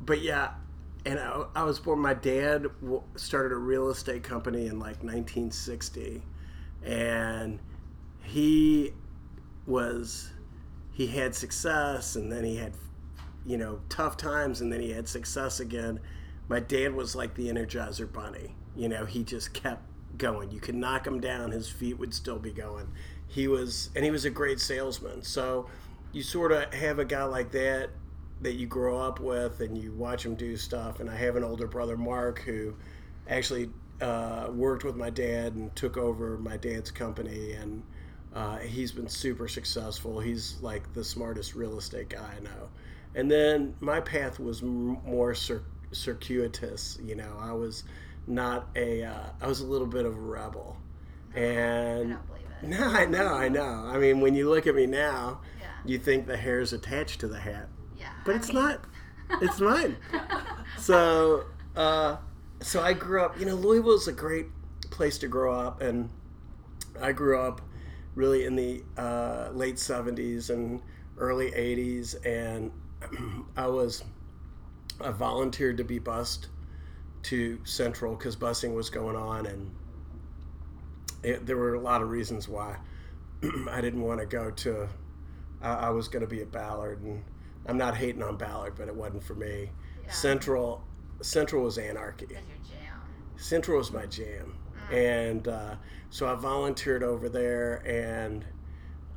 [0.00, 0.54] but yeah,
[1.04, 1.98] and I, I was born.
[1.98, 6.22] My dad w- started a real estate company in like 1960,
[6.84, 7.58] and
[8.22, 8.92] he
[9.66, 10.30] was
[10.92, 12.72] he had success, and then he had
[13.46, 16.00] you know tough times, and then he had success again.
[16.48, 18.54] My dad was like the Energizer Bunny.
[18.76, 19.82] You know, he just kept
[20.16, 20.50] going.
[20.50, 22.88] You could knock him down, his feet would still be going.
[23.26, 25.22] He was, and he was a great salesman.
[25.22, 25.66] So
[26.12, 27.90] you sort of have a guy like that
[28.42, 31.00] that you grow up with and you watch him do stuff.
[31.00, 32.74] And I have an older brother, Mark, who
[33.28, 33.70] actually
[34.00, 37.52] uh, worked with my dad and took over my dad's company.
[37.52, 37.82] And
[38.34, 40.18] uh, he's been super successful.
[40.18, 42.68] He's like the smartest real estate guy I know.
[43.14, 46.98] And then my path was m- more cir- circuitous.
[47.02, 47.84] You know, I was
[48.26, 50.76] not a, uh, I was a little bit of a rebel.
[51.34, 52.18] I And it.
[52.68, 53.84] no, I know, I know.
[53.92, 55.66] I mean, when you look at me now, Yeah.
[55.84, 58.12] you think the hair's attached to the hat, Yeah.
[58.24, 58.84] but I it's mean- not.
[59.40, 59.96] It's mine.
[60.78, 62.16] So, uh,
[62.60, 63.38] so I grew up.
[63.40, 64.46] You know, Louisville's a great
[64.90, 66.10] place to grow up, and
[67.00, 67.62] I grew up
[68.14, 70.82] really in the uh, late '70s and
[71.16, 72.70] early '80s, and
[73.56, 74.04] I was
[75.00, 76.48] I volunteered to be bused
[77.24, 79.70] to Central because busing was going on, and
[81.22, 82.76] it, there were a lot of reasons why
[83.70, 84.88] I didn't want to go to.
[85.60, 87.22] I, I was going to be at Ballard, and
[87.66, 89.70] I'm not hating on Ballard, but it wasn't for me.
[90.08, 90.82] Central,
[91.20, 92.26] Central was anarchy.
[92.26, 93.00] That's your jam.
[93.36, 94.56] Central was my jam,
[94.90, 95.76] and uh,
[96.10, 98.44] so I volunteered over there, and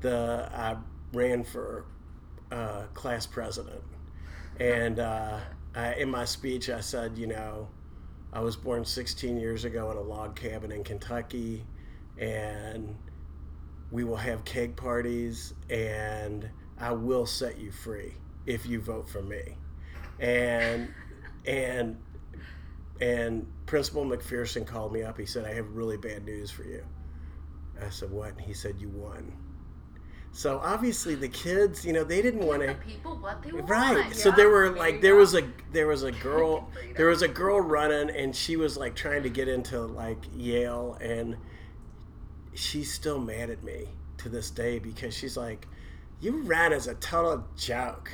[0.02, 0.78] the I
[1.12, 1.86] ran for
[2.52, 3.82] uh, class president,
[4.60, 5.40] and uh,
[5.76, 7.68] I, in my speech I said, you know,
[8.36, 11.66] I was born 16 years ago in a log cabin in Kentucky,
[12.18, 12.94] and
[13.92, 18.14] we will have keg parties, and I will set you free
[18.46, 19.56] if you vote for me,
[20.20, 20.94] and
[21.46, 21.98] and
[23.00, 25.18] and Principal McPherson called me up.
[25.18, 26.84] He said, I have really bad news for you.
[27.82, 28.32] I said, What?
[28.32, 29.32] And he said, You won.
[30.36, 32.74] So obviously the kids, you know, they didn't want to.
[32.86, 33.70] People what they want.
[33.70, 34.14] Right.
[34.14, 37.62] So there were like there was a there was a girl there was a girl
[37.62, 41.38] running and she was like trying to get into like Yale and
[42.54, 45.70] she's still mad at me to this day because she's like,
[46.20, 48.12] You ran as a total joke.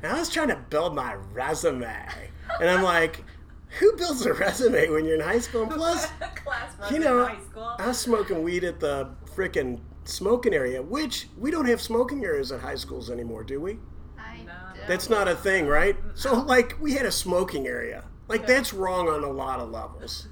[0.00, 2.08] And I was trying to build my resume.
[2.60, 3.24] And I'm like,
[3.80, 5.62] who builds a resume when you're in high school?
[5.62, 6.06] And plus,
[6.90, 7.28] you know,
[7.78, 12.52] I was smoking weed at the frickin' smoking area, which we don't have smoking areas
[12.52, 13.78] at high schools anymore, do we?
[14.18, 14.46] I
[14.86, 15.96] That's not a thing, right?
[16.14, 18.04] So, like, we had a smoking area.
[18.28, 20.28] Like, that's wrong on a lot of levels.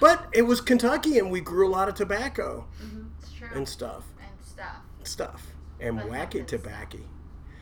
[0.00, 3.02] But it was Kentucky, and we grew a lot of tobacco mm-hmm.
[3.20, 3.48] It's true.
[3.54, 4.04] and stuff.
[4.20, 4.76] And stuff.
[5.04, 5.46] Stuff.
[5.78, 6.98] And But wacky good tobacco.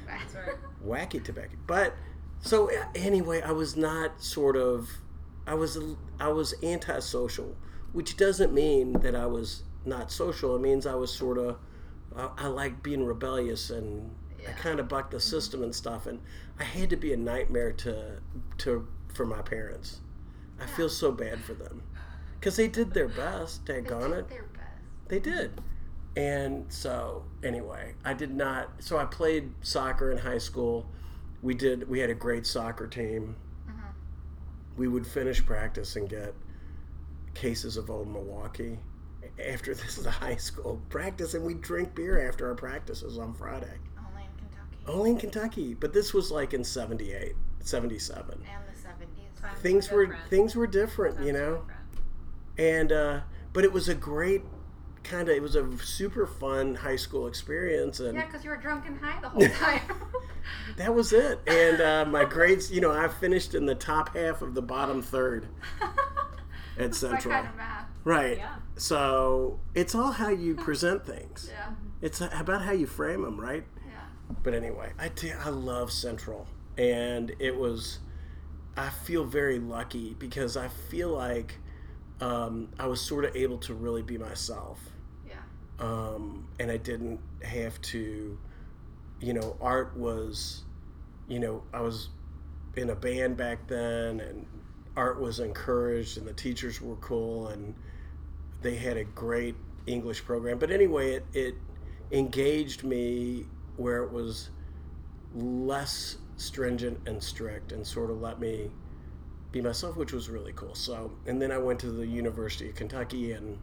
[0.06, 0.34] That's
[0.84, 1.56] wacky tobacco.
[1.66, 1.94] But
[2.40, 4.88] so anyway, I was not sort of,
[5.46, 5.78] I was
[6.18, 7.56] I was antisocial,
[7.92, 10.56] which doesn't mean that I was not social.
[10.56, 11.56] It means I was sort of,
[12.14, 14.10] uh, I like being rebellious and
[14.48, 16.06] I kind of bucked the system and stuff.
[16.06, 16.20] And
[16.58, 18.20] I had to be a nightmare to
[18.58, 20.00] to for my parents.
[20.60, 21.82] I feel so bad for them
[22.38, 23.64] because they did their best.
[23.64, 24.28] Daggone it.
[24.28, 24.66] Their best.
[25.08, 25.60] They did.
[26.16, 28.70] And so, anyway, I did not.
[28.80, 30.86] So I played soccer in high school.
[31.42, 31.88] We did.
[31.88, 33.36] We had a great soccer team.
[34.76, 36.34] We would finish practice and get
[37.34, 38.78] cases of old Milwaukee.
[39.48, 43.32] After this is a high school practice, and we drink beer after our practices on
[43.34, 43.72] Friday.
[43.98, 44.76] Only in Kentucky.
[44.86, 48.24] Only in Kentucky, but this was like in 78, 77.
[48.32, 49.60] And the seventies.
[49.62, 51.62] Things were things were different, you know
[52.60, 53.20] and uh,
[53.52, 54.42] but it was a great
[55.02, 58.56] kind of it was a super fun high school experience and Yeah, because you were
[58.58, 59.80] drunk and high the whole time.
[60.76, 64.42] that was it and uh, my grades you know i finished in the top half
[64.42, 65.46] of the bottom third
[66.78, 67.86] at My central kind of math.
[68.04, 68.38] Right
[68.76, 71.70] so it's all how you present things Yeah.
[72.00, 73.92] it's about how you frame them right Yeah.
[74.42, 76.46] but anyway i did, i love central
[76.78, 77.98] and it was
[78.76, 81.58] i feel very lucky because i feel like
[82.20, 84.78] um, i was sort of able to really be myself
[85.26, 85.34] Yeah.
[85.78, 88.38] um, and I didn't have to,
[89.20, 90.64] you know, art was,
[91.28, 92.10] you know, I was
[92.76, 94.46] in a band back then, and
[94.96, 97.74] art was encouraged, and the teachers were cool, and
[98.62, 100.58] they had a great English program.
[100.58, 101.54] But anyway, it, it
[102.12, 103.46] engaged me
[103.76, 104.50] where it was
[105.34, 108.70] less stringent and strict, and sort of let me
[109.52, 110.74] be myself, which was really cool.
[110.74, 113.58] So, and then I went to the University of Kentucky and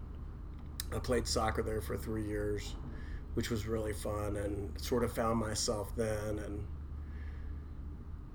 [0.93, 2.75] I played soccer there for three years,
[3.33, 6.39] which was really fun, and sort of found myself then.
[6.39, 6.67] And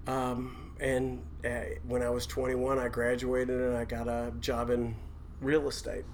[0.07, 4.97] um, and uh, when I was 21, I graduated and I got a job in
[5.41, 6.05] real estate,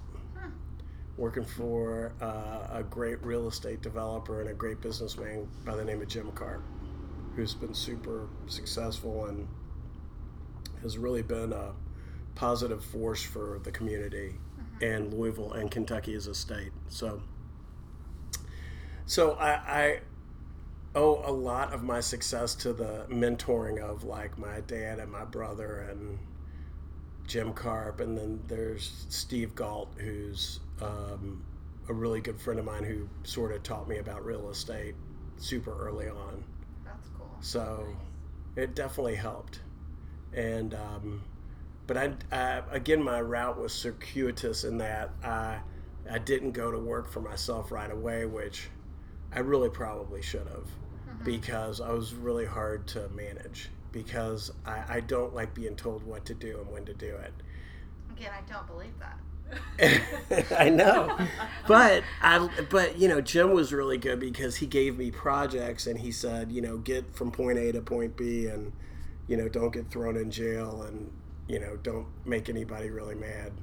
[1.19, 6.01] working for uh, a great real estate developer and a great businessman by the name
[6.01, 6.63] of Jim Carp,
[7.35, 9.45] who's been super successful and
[10.81, 11.73] has really been a
[12.35, 14.35] positive force for the community
[14.81, 16.71] and Louisville and Kentucky as a state.
[16.87, 17.21] So,
[19.05, 19.99] so I, I
[20.95, 25.25] owe a lot of my success to the mentoring of like my dad and my
[25.25, 26.17] brother and
[27.27, 31.43] Jim Carp, and then there's Steve Galt, who's um,
[31.87, 34.95] a really good friend of mine who sort of taught me about real estate
[35.37, 36.43] super early on.
[36.85, 37.29] That's cool.
[37.41, 37.85] So
[38.55, 39.61] it definitely helped.
[40.33, 41.23] And um,
[41.87, 45.59] but I, I again my route was circuitous in that I
[46.09, 48.69] I didn't go to work for myself right away, which
[49.33, 50.67] I really probably should have
[51.23, 56.25] because I was really hard to manage because I, I don't like being told what
[56.25, 57.33] to do and when to do it.
[58.11, 59.17] Again, I don't believe that.
[60.57, 61.17] I know,
[61.67, 65.99] but I but you know Jim was really good because he gave me projects and
[65.99, 68.71] he said you know get from point A to point B and
[69.27, 71.11] you know don't get thrown in jail and
[71.47, 73.53] you know don't make anybody really mad.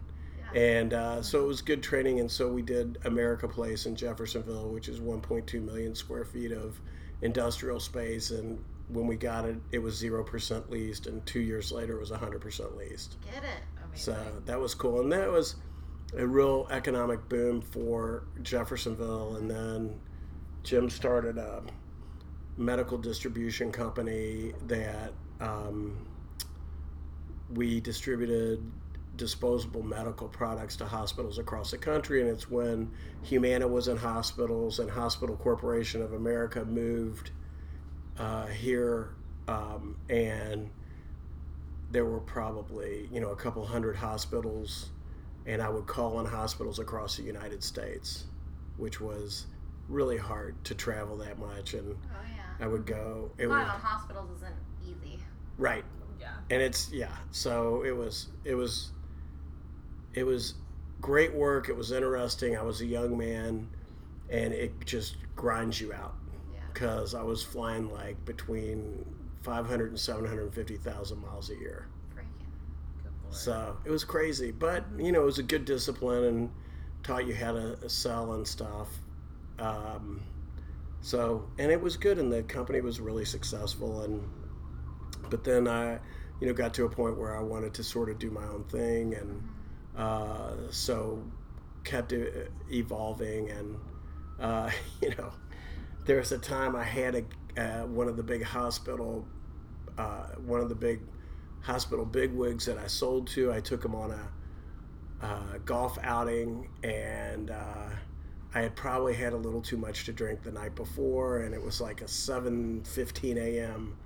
[0.55, 4.71] And uh, so it was good training, and so we did America Place in Jeffersonville,
[4.71, 6.81] which is 1.2 million square feet of
[7.21, 8.31] industrial space.
[8.31, 12.01] And when we got it, it was zero percent leased, and two years later, it
[12.01, 13.17] was 100 percent leased.
[13.25, 13.61] Get it?
[13.95, 15.57] So that was cool, and that was
[16.17, 19.37] a real economic boom for Jeffersonville.
[19.37, 20.01] And then
[20.63, 21.63] Jim started a
[22.57, 26.07] medical distribution company that um,
[27.53, 28.63] we distributed
[29.17, 32.21] disposable medical products to hospitals across the country.
[32.21, 32.91] And it's when
[33.23, 37.31] Humana was in hospitals and Hospital Corporation of America moved
[38.19, 39.15] uh, here,
[39.49, 40.71] um, and
[41.91, 44.89] there were probably you know a couple hundred hospitals
[45.47, 48.27] and i would call on hospitals across the united states
[48.77, 49.47] which was
[49.89, 52.65] really hard to travel that much, and Oh yeah.
[52.65, 53.31] I would go.
[53.39, 54.55] It Going was on hospitals isn't
[54.85, 55.21] easy.
[55.59, 55.85] right,
[56.21, 56.33] Yeah.
[56.51, 57.15] and it's yeah.
[57.31, 58.91] So it was it was
[60.13, 60.55] it was
[61.01, 61.69] great work.
[61.69, 62.57] It was interesting.
[62.57, 63.69] I was a young man,
[64.29, 66.17] and it just grinds you out
[66.53, 66.61] Yeah.
[66.75, 69.07] because I was flying like between
[69.43, 71.87] 500 and 750,000 miles a year.
[73.31, 76.51] So it was crazy, but you know, it was a good discipline and
[77.03, 78.89] taught you how to sell and stuff.
[79.59, 80.23] Um,
[81.01, 84.03] so, and it was good, and the company was really successful.
[84.03, 84.29] And
[85.31, 85.99] but then I,
[86.41, 88.65] you know, got to a point where I wanted to sort of do my own
[88.65, 89.49] thing, and
[89.97, 91.23] uh, so
[91.85, 92.13] kept
[92.71, 93.51] evolving.
[93.51, 93.77] And
[94.41, 94.71] uh,
[95.03, 95.33] you know,
[96.07, 97.25] there was a time I had a
[97.61, 99.27] uh, one of the big hospital,
[99.97, 101.01] uh, one of the big
[101.63, 103.53] hospital bigwigs that I sold to.
[103.53, 107.89] I took him on a uh, golf outing, and uh,
[108.55, 111.63] I had probably had a little too much to drink the night before, and it
[111.63, 113.97] was like a seven fifteen a.m.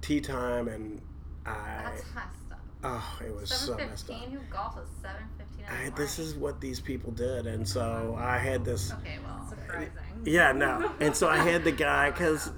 [0.00, 1.00] tee time, and
[1.46, 2.60] I That's messed up.
[2.84, 4.16] oh, it was so messed up.
[4.16, 5.66] Who golfs at seven fifteen?
[5.70, 8.92] I, this is what these people did, and so I had this.
[8.92, 9.46] Okay, well.
[9.48, 9.92] Surprising.
[10.24, 10.90] Yeah, no.
[11.00, 12.50] And so I had the guy because,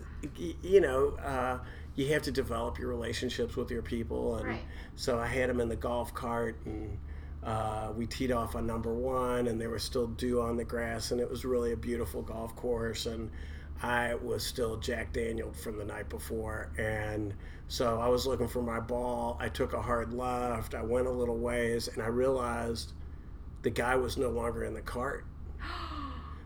[0.62, 1.58] you know, uh,
[2.00, 4.60] you have to develop your relationships with your people, and Right.
[4.96, 6.98] so I had him in the golf cart, and
[7.44, 11.10] uh, we teed off on number one, and there was still dew on the grass,
[11.10, 13.30] and it was really a beautiful golf course, and
[13.82, 17.34] I was still Jack Daniel from the night before, and
[17.68, 19.36] so I was looking for my ball.
[19.40, 20.74] I took a hard left.
[20.74, 22.92] I went a little ways, and I realized
[23.62, 25.24] the guy was no longer in the cart.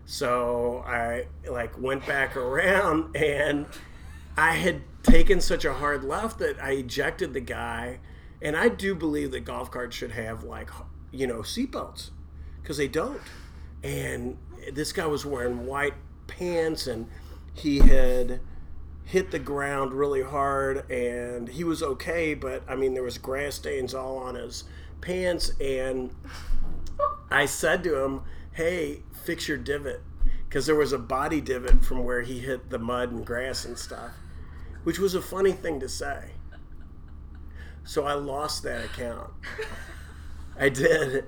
[0.07, 3.65] So I like went back around and
[4.37, 7.99] I had taken such a hard left that I ejected the guy.
[8.41, 10.69] And I do believe that golf carts should have like
[11.11, 12.09] you know seatbelts
[12.61, 13.21] because they don't.
[13.83, 14.37] And
[14.71, 15.93] this guy was wearing white
[16.27, 17.07] pants and
[17.53, 18.41] he had
[19.05, 23.55] hit the ground really hard and he was okay but i mean there was grass
[23.55, 24.63] stains all on his
[24.99, 26.09] pants and
[27.29, 28.21] i said to him
[28.53, 30.01] hey fix your divot
[30.49, 33.77] because there was a body divot from where he hit the mud and grass and
[33.77, 34.11] stuff
[34.85, 36.31] which was a funny thing to say
[37.83, 39.29] so i lost that account
[40.59, 41.25] i did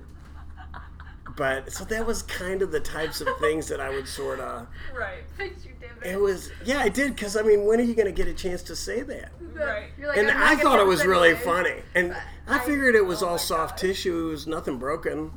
[1.36, 4.66] but so that was kind of the types of things that i would sort of
[4.98, 5.22] Right.
[5.36, 6.04] Fix your divot.
[6.06, 8.34] it was yeah i did because i mean when are you going to get a
[8.34, 9.88] chance to say that Right.
[9.98, 11.44] You're like, and I'm not I gonna thought it was really anyway.
[11.44, 11.74] funny.
[11.96, 12.12] And
[12.46, 13.78] I I- figured it was oh all soft God.
[13.88, 15.32] tissue, it was nothing broken.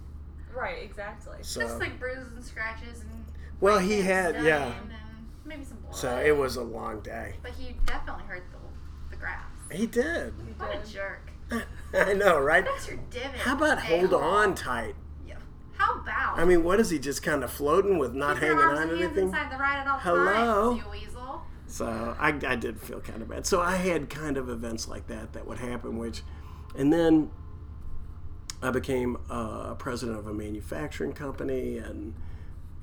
[0.55, 0.83] Right.
[0.83, 1.37] Exactly.
[1.41, 3.25] So, Just like bruises and scratches and.
[3.61, 4.65] well, he had, dying yeah.
[4.79, 4.91] And
[5.43, 5.80] maybe some blood.
[5.91, 7.35] So it was a long day.
[7.43, 8.57] But he definitely hurt the,
[9.11, 9.43] the grass.
[9.71, 10.33] He did.
[10.59, 11.31] What a jerk.
[11.93, 12.63] I know, right?
[12.65, 13.35] That's your divot.
[13.39, 14.95] How about hold on tight?
[15.27, 15.35] Yeah.
[15.77, 16.39] How about?
[16.39, 18.77] I mean, what is he just kind of floating with not Keep your hanging arms
[18.79, 19.27] on and hands anything?
[19.27, 20.75] inside the ride at all Hello?
[20.75, 21.41] times, you weasel.
[21.67, 23.45] So I, I did feel kind of bad.
[23.45, 26.21] So I had kind of events like that that would happen, which,
[26.77, 27.31] and then
[28.61, 32.13] I became uh, president of a manufacturing company, and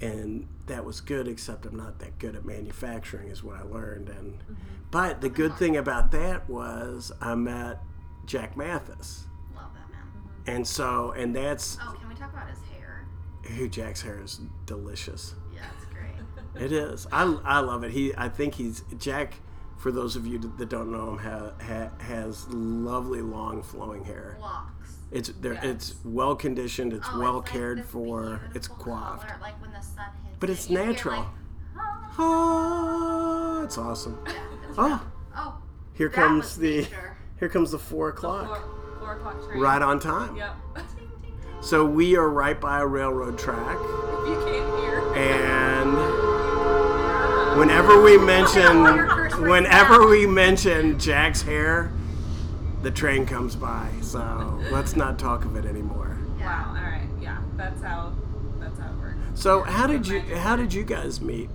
[0.01, 1.29] and that was good.
[1.29, 4.09] Except I'm not that good at manufacturing, is what I learned.
[4.09, 4.55] And mm-hmm.
[4.91, 5.59] but the good uh-huh.
[5.59, 7.81] thing about that was I met
[8.27, 10.03] Jack Mathis, Love that man.
[10.07, 10.51] Mm-hmm.
[10.51, 13.07] and so and that's Oh, can we talk about his hair?
[13.57, 15.35] who Jack's hair is delicious.
[15.55, 16.05] Yeah, it's great.
[16.63, 17.07] It is.
[17.13, 17.93] I, I love it.
[17.93, 19.35] He I think he's Jack.
[19.77, 24.37] For those of you that don't know him, ha, ha, has lovely long flowing hair.
[24.41, 24.73] Locks.
[25.11, 25.59] It's there.
[25.63, 26.93] It's well conditioned.
[26.93, 28.41] It's Oh, well it's like cared this for.
[28.55, 29.27] It's beautiful coiffed.
[29.29, 31.21] color, like when the sun hits But it's you hear, natural.
[31.21, 31.29] like.
[32.19, 34.19] Oh, it's awesome.
[34.27, 34.33] Yeah,
[34.69, 35.01] it's Oh,
[35.37, 35.55] Oh,
[35.95, 37.17] here comes the nature.
[37.39, 38.63] here comes the four Four, o'clock.
[38.99, 39.61] four o'clock train.
[39.61, 40.37] Right on time.
[40.37, 40.57] Yep.
[41.61, 45.03] So we are right by a railroad track, if you came here.
[45.17, 45.97] and
[47.59, 51.93] whenever we mention all your curse words whenever we mention Jack's hair,
[52.83, 53.89] the train comes by.
[54.09, 56.17] So let's not talk of it anymore.
[56.41, 56.69] Wow.
[56.77, 57.07] All right.
[57.21, 57.39] Yeah.
[57.57, 58.15] That's how.
[58.59, 59.19] That's how it works.
[59.35, 61.51] So how did you how did you guys meet?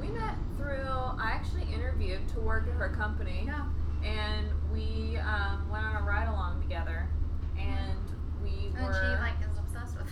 [0.00, 0.82] We met through.
[0.82, 3.44] I actually interviewed to work at her company.
[3.46, 3.64] Yeah.
[4.04, 7.06] And we um, went on a ride along together,
[7.56, 7.98] and
[8.42, 8.92] we And were.
[8.92, 10.08] she like is obsessed with.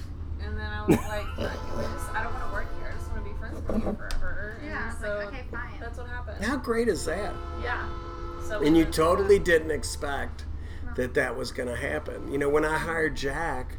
[0.47, 2.89] And then I was like, I, just, I don't want to work here.
[2.89, 4.57] I just want to be friends with you forever.
[4.61, 5.81] And Yeah, so like okay, fine.
[5.81, 6.43] that's what happened.
[6.45, 7.35] How great is that?
[7.65, 7.87] Yeah.
[8.47, 10.45] So And you totally didn't expect
[11.01, 12.31] that that was going to happen.
[12.31, 13.77] You know, when I hired Jack,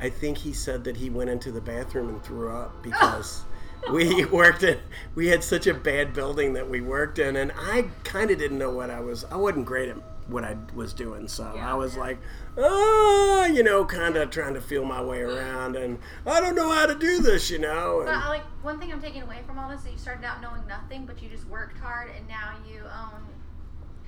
[0.00, 3.44] I think he said that he went into the bathroom and threw up because
[3.92, 4.78] we worked in
[5.14, 8.56] we had such a bad building that we worked in and I kind of didn't
[8.56, 11.28] know what I was I wasn't great at what I was doing.
[11.28, 12.18] So I was like,
[12.56, 16.70] oh, you know, kind of trying to feel my way around, and I don't know
[16.70, 18.02] how to do this, you know.
[18.04, 20.24] But And, I like one thing I'm taking away from all this is you started
[20.24, 23.20] out knowing nothing, but you just worked hard, and now you own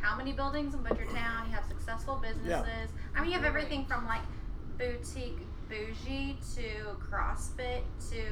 [0.00, 1.46] how many buildings in Butchertown?
[1.48, 2.90] You have successful businesses.
[3.14, 4.22] I mean, you have everything from like
[4.78, 5.38] boutique
[5.68, 6.62] bougie to
[7.10, 7.80] CrossFit
[8.10, 8.22] to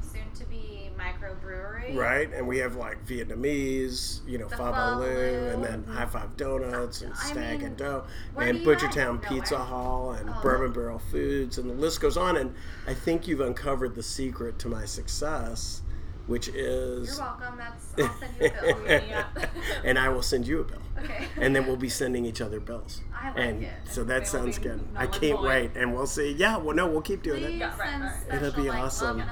[0.00, 1.94] soon to be microbrewery.
[1.94, 7.02] Right, and we have like Vietnamese, you know, The Fabaloo, and then High Five Donuts
[7.02, 8.04] and I Stag mean, and Dough,
[8.36, 8.78] and do you at?
[8.78, 9.28] Butchertown Nowhere.
[9.40, 10.40] Pizza Hall, and Oh.
[10.42, 12.36] Bourbon Barrel Foods, and the list goes on.
[12.36, 12.54] And
[12.88, 15.82] I think you've uncovered the secret to my success,
[16.30, 17.08] which is.
[17.08, 17.58] You're welcome.
[17.58, 18.86] That's I'll send you a bill.
[18.88, 19.46] Yeah.
[19.84, 20.78] and I will send you a bill.
[20.98, 21.26] Okay.
[21.36, 23.00] And then we'll be sending each other bills.
[23.14, 23.72] I like and it.
[23.90, 24.78] so that They sounds good.
[24.94, 25.46] null I can't void.
[25.48, 25.70] wait.
[25.76, 26.32] And we'll see.
[26.32, 27.64] Yeah, well, no, we'll keep doing Please it.
[27.64, 28.20] right, send right.
[28.22, 29.22] special, It'll be like, awesome.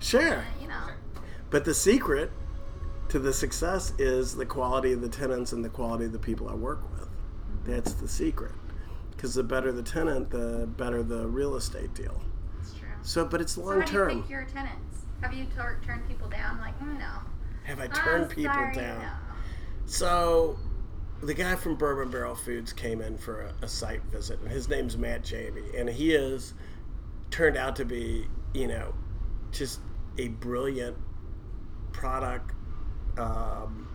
[0.00, 0.20] Sure.
[0.34, 0.84] and, You know.
[1.50, 2.30] But the secret
[3.08, 6.48] to the success is the quality of the tenants and the quality of the people
[6.48, 7.08] I work with.
[7.08, 7.72] Mm-hmm.
[7.72, 8.52] That's the secret.
[9.10, 12.20] Because the better the tenant, the better the real estate deal.
[12.60, 12.88] It's true.
[13.02, 14.20] So, but it's So long how do you term.
[14.22, 14.87] pick your tenants?
[15.20, 16.58] Have you tur- turned people down?
[16.58, 17.10] Like, mm, no.
[17.64, 19.02] Have I I'm turned people sorry, down?
[19.02, 19.10] no.
[19.86, 20.58] So,
[21.22, 24.68] the guy from Bourbon Barrel Foods came in for a, a site visit, and his
[24.68, 26.54] name's Matt Jamie, and he is
[27.30, 28.94] turned out to be, you know,
[29.50, 29.80] just
[30.18, 30.96] a brilliant
[31.92, 32.52] product
[33.18, 33.88] um,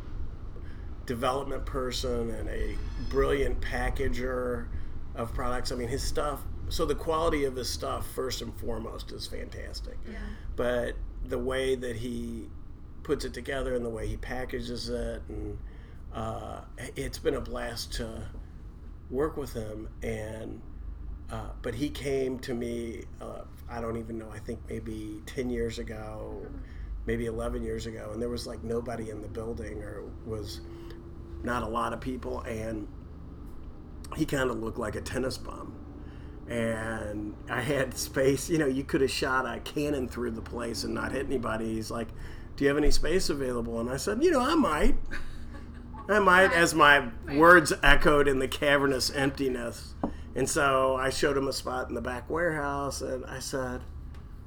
[1.06, 2.76] development person and a
[3.10, 4.68] brilliant packager
[5.16, 5.72] of products.
[5.72, 6.42] I mean, his stuff.
[6.70, 9.98] So the quality of his stuff, first and foremost, is fantastic.
[10.10, 10.18] Yeah.
[10.56, 10.96] But
[11.28, 12.48] the way that he
[13.04, 15.58] puts it together and the way he packages it, and
[16.14, 16.62] uh,
[16.96, 18.28] it's been a blast to
[19.10, 19.90] work with him.
[20.02, 20.62] And
[21.32, 23.04] uh, but he came to me.
[23.22, 24.30] Uh, I don't even know.
[24.34, 26.46] I think maybe ten years ago,
[27.06, 30.62] maybe eleven years ago, and there was like nobody in the building, or was
[31.44, 32.88] not a lot of people, and
[34.16, 35.74] he kind of looked like a tennis bum.
[36.48, 38.50] And I had space.
[38.50, 41.74] You know, you could have shot a cannon through the place and not hit anybody.
[41.74, 42.10] He's like,
[42.56, 44.98] "Do you have any space available?" And I said, "You know, I might."
[46.10, 49.96] I might, as my words echoed in the cavernous emptiness.
[50.36, 53.82] And so I showed him a spot in the back warehouse and I said,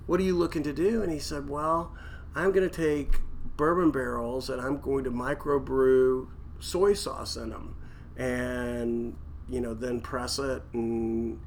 [0.07, 1.03] What are you looking to do?
[1.03, 1.95] And he said, Well,
[2.35, 3.21] I'm going to take
[3.57, 6.29] bourbon barrels and I'm going to microbrew
[6.59, 7.77] soy sauce in them
[8.17, 9.17] and,
[9.49, 11.41] you know, then press it and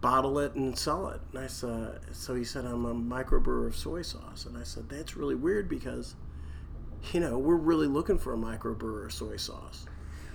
[0.00, 1.20] bottle it and sell it.
[1.32, 4.46] And I said, So he said, I'm a microbrewer of soy sauce.
[4.46, 6.14] And I said, That's really weird because
[7.12, 9.86] you know, we're really looking for a microbrewer of soy sauce.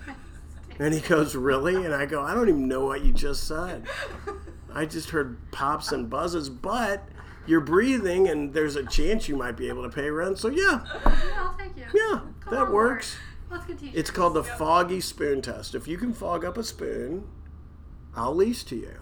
[0.78, 1.84] And he goes, Really?
[1.86, 3.86] And I go, I don't even know what you just said.
[4.74, 7.08] I just heard pops and buzzes, but
[7.46, 10.38] you're breathing and there's a chance you might be able to pay rent.
[10.38, 11.84] So, yeah, Yeah, I'll take you.
[11.94, 13.16] yeah, Come that works.
[13.48, 13.62] board.
[13.68, 13.94] Let's get.
[13.94, 15.74] It's called the foggy spoon test.
[15.74, 17.26] If you can fog up a spoon,
[18.16, 18.94] I'll lease to you.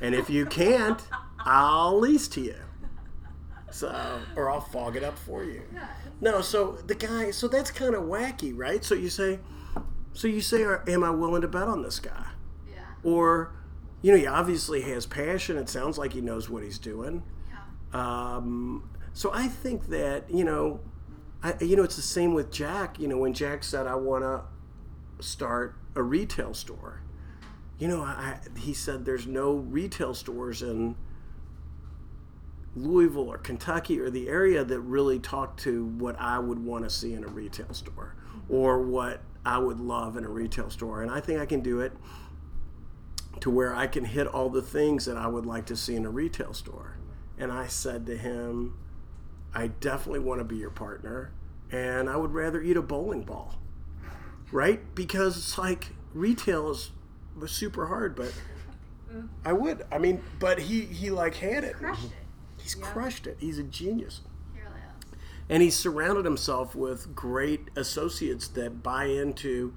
[0.00, 1.00] And if you can't,
[1.40, 2.56] I'll lease to you.
[3.70, 5.62] So, or I'll fog it up for you.
[6.20, 8.84] No, so the guy, so that's kind of wacky, right?
[8.84, 9.40] So you say,
[10.12, 12.26] so you say, am I willing to bet on this guy?
[12.70, 12.82] Yeah.
[13.02, 13.54] Or,
[14.00, 15.56] you know, he obviously has passion.
[15.56, 17.24] It sounds like he knows what he's doing.
[17.48, 18.36] Yeah.
[18.36, 20.80] Um, so I think that you know,
[21.42, 22.98] I you know it's the same with Jack.
[22.98, 24.42] You know, when Jack said I want to
[25.24, 27.00] start a retail store,
[27.78, 30.96] you know, I, he said there's no retail stores in
[32.76, 36.90] Louisville or Kentucky or the area that really talk to what I would want to
[36.90, 38.14] see in a retail store
[38.48, 41.02] or what I would love in a retail store.
[41.02, 41.92] And I think I can do it
[43.40, 46.06] to where I can hit all the things that I would like to see in
[46.06, 46.96] a retail store.
[47.38, 48.78] And I said to him,
[49.54, 51.32] I definitely want to be your partner,
[51.70, 53.54] and I would rather eat a bowling ball,
[54.50, 54.94] right?
[54.94, 56.90] Because it's like retail is
[57.38, 58.32] was super hard, but
[59.44, 59.84] I would.
[59.92, 61.74] I mean, but he he like had it.
[61.74, 62.12] Crushed it.
[62.60, 63.36] He's crushed it.
[63.38, 64.22] He's a genius.
[64.54, 65.18] He really is.
[65.48, 69.74] And he's surrounded himself with great associates that buy into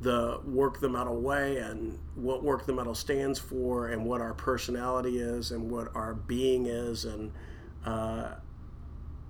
[0.00, 4.32] the work the metal way and what work the metal stands for and what our
[4.32, 7.30] personality is and what our being is and
[7.84, 8.30] uh,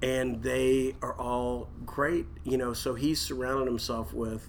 [0.00, 4.48] and they are all great you know so he's surrounded himself with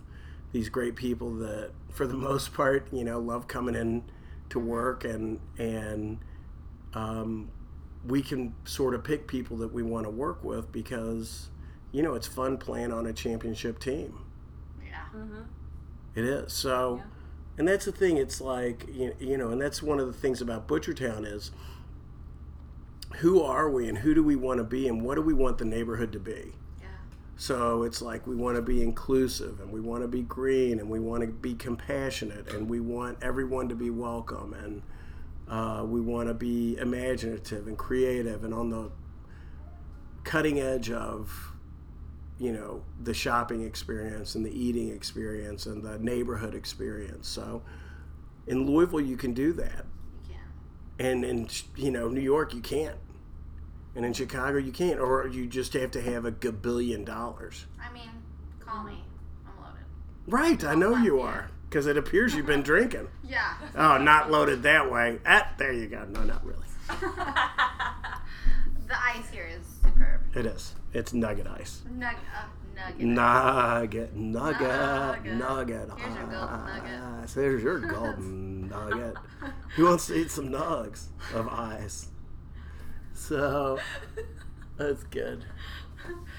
[0.51, 4.03] these great people that for the most part you know love coming in
[4.49, 6.19] to work and and
[6.93, 7.49] um,
[8.05, 11.49] we can sort of pick people that we want to work with because
[11.91, 14.19] you know it's fun playing on a championship team
[14.83, 15.03] Yeah.
[16.15, 17.01] it is so
[17.57, 20.41] and that's the thing it's like you, you know and that's one of the things
[20.41, 21.51] about butchertown is
[23.17, 25.57] who are we and who do we want to be and what do we want
[25.57, 26.60] the neighborhood to be Yeah.
[27.41, 30.87] So it's like we want to be inclusive and we want to be green and
[30.87, 34.83] we want to be compassionate and we want everyone to be welcome and
[35.47, 38.91] uh, we want to be imaginative and creative and on the
[40.23, 41.55] cutting edge of
[42.37, 47.27] you know the shopping experience and the eating experience and the neighborhood experience.
[47.27, 47.63] So
[48.45, 49.87] in Louisville you can do that,
[50.29, 50.35] You
[50.99, 51.07] can.
[51.07, 52.97] and in you know New York you can't,
[53.95, 57.65] and in Chicago you can't, or you just have to have a gabillion dollars.
[57.81, 58.09] I mean,
[58.59, 59.03] call me.
[59.45, 59.85] I'm loaded.
[60.27, 63.07] Right, I know you are because it appears you've been drinking.
[63.23, 63.53] Yeah.
[63.75, 65.19] Oh, not loaded that way.
[65.25, 66.05] Ah, there you go.
[66.05, 66.65] No, not really.
[68.87, 70.19] The ice here is superb.
[70.35, 70.75] It is.
[70.93, 71.81] It's nugget ice.
[71.97, 72.99] Nug- uh, nugget.
[73.05, 75.37] Nugget, nugget, Nugget.
[75.37, 75.89] nugget.
[75.97, 76.99] Here's your golden nugget.
[77.23, 77.33] ice.
[77.33, 79.15] There's your golden nugget.
[79.77, 82.07] Who wants to eat some nugs of ice?
[83.27, 83.77] So
[84.77, 85.45] that's good.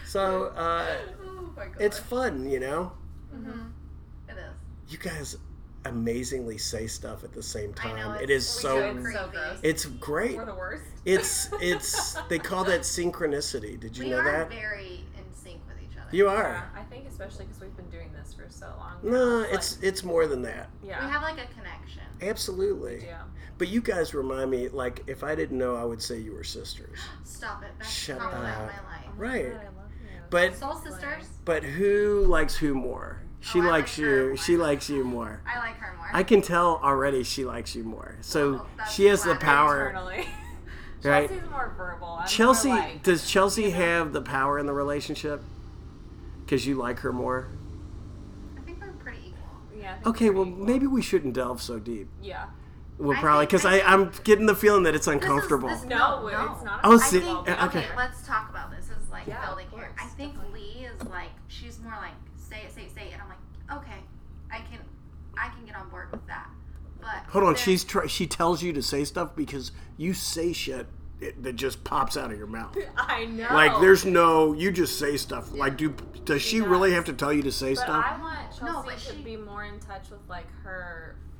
[0.06, 2.92] So uh, Oh my it's fun, you know.
[4.28, 4.38] It is.
[4.88, 5.36] You guys
[5.84, 7.96] amazingly say stuff at the same time.
[7.96, 8.78] know, it it's- so.
[8.78, 9.30] It's so
[9.62, 10.36] It's great.
[10.36, 10.84] We're the worst.
[11.04, 13.78] It's it's they call that synchronicity.
[13.78, 14.16] Did you know?
[14.16, 14.50] We know are that?
[14.50, 16.08] very in sync with each other.
[16.16, 16.72] You Yeah, are.
[16.76, 18.96] I think especially because we've been doing this for so long.
[19.04, 20.68] No, now, it's like, it's more than that.
[20.82, 21.04] yeah.
[21.06, 22.02] We have like a connection.
[22.20, 23.04] Absolutely.
[23.06, 23.22] yeah.
[23.58, 26.44] But you guys remind me like if I didn't know, I would say you were
[26.44, 26.98] sisters.
[27.24, 27.78] Stop it.
[27.78, 28.70] Best Shut compliment up.
[28.84, 29.12] my.
[29.16, 29.52] Right.
[29.52, 30.08] God, I love you.
[30.30, 31.28] But Soul sisters.
[31.44, 33.20] but who likes who more?
[33.22, 34.36] Oh, she Oh, likes like you.
[34.36, 35.42] She likes you more.
[35.46, 36.08] I like her more.
[36.12, 38.16] I can tell already she likes you more.
[38.20, 39.88] So Well, she has the power.
[39.88, 40.26] Internally.
[41.04, 41.28] Right.
[41.28, 42.08] Chelsea's more verbal.
[42.20, 45.42] I'm Chelsea, more like, does Chelsea have the power in the relationship?
[46.44, 47.48] Because you like her more?
[48.56, 49.50] I think we're pretty equal.
[49.76, 50.64] yeah, Okay, well, equal.
[50.64, 52.08] maybe we shouldn't delve so deep.
[52.22, 52.44] Yeah.
[53.02, 55.68] Well, I probably because I I, I'm getting the feeling that it's uncomfortable.
[55.68, 56.80] this- No, No, it's not.
[56.84, 57.80] Oh, see- well, uh, okay.
[57.80, 58.86] Okay, let's talk about this.
[58.86, 59.90] Is like Yeah, building here.
[60.00, 60.60] I think definitely.
[60.60, 63.82] Lee is like she's more like say it, say it, say it, and I'm like,
[63.84, 63.98] okay,
[64.50, 64.78] I can,
[65.38, 66.48] I can get on board with that.
[67.00, 70.86] But Hold on, she's try- she tells you to say stuff because you say shit
[71.20, 72.76] it, that just pops out of your mouth.
[72.96, 73.48] I know.
[73.50, 75.52] Like there's no, you just say stuff.
[75.52, 75.94] Like, do
[76.24, 78.04] does she really have to tell you to say But stuff?
[78.08, 81.16] I want Chelsea No, but to be more in touch with like her feelings and
[81.16, 81.31] like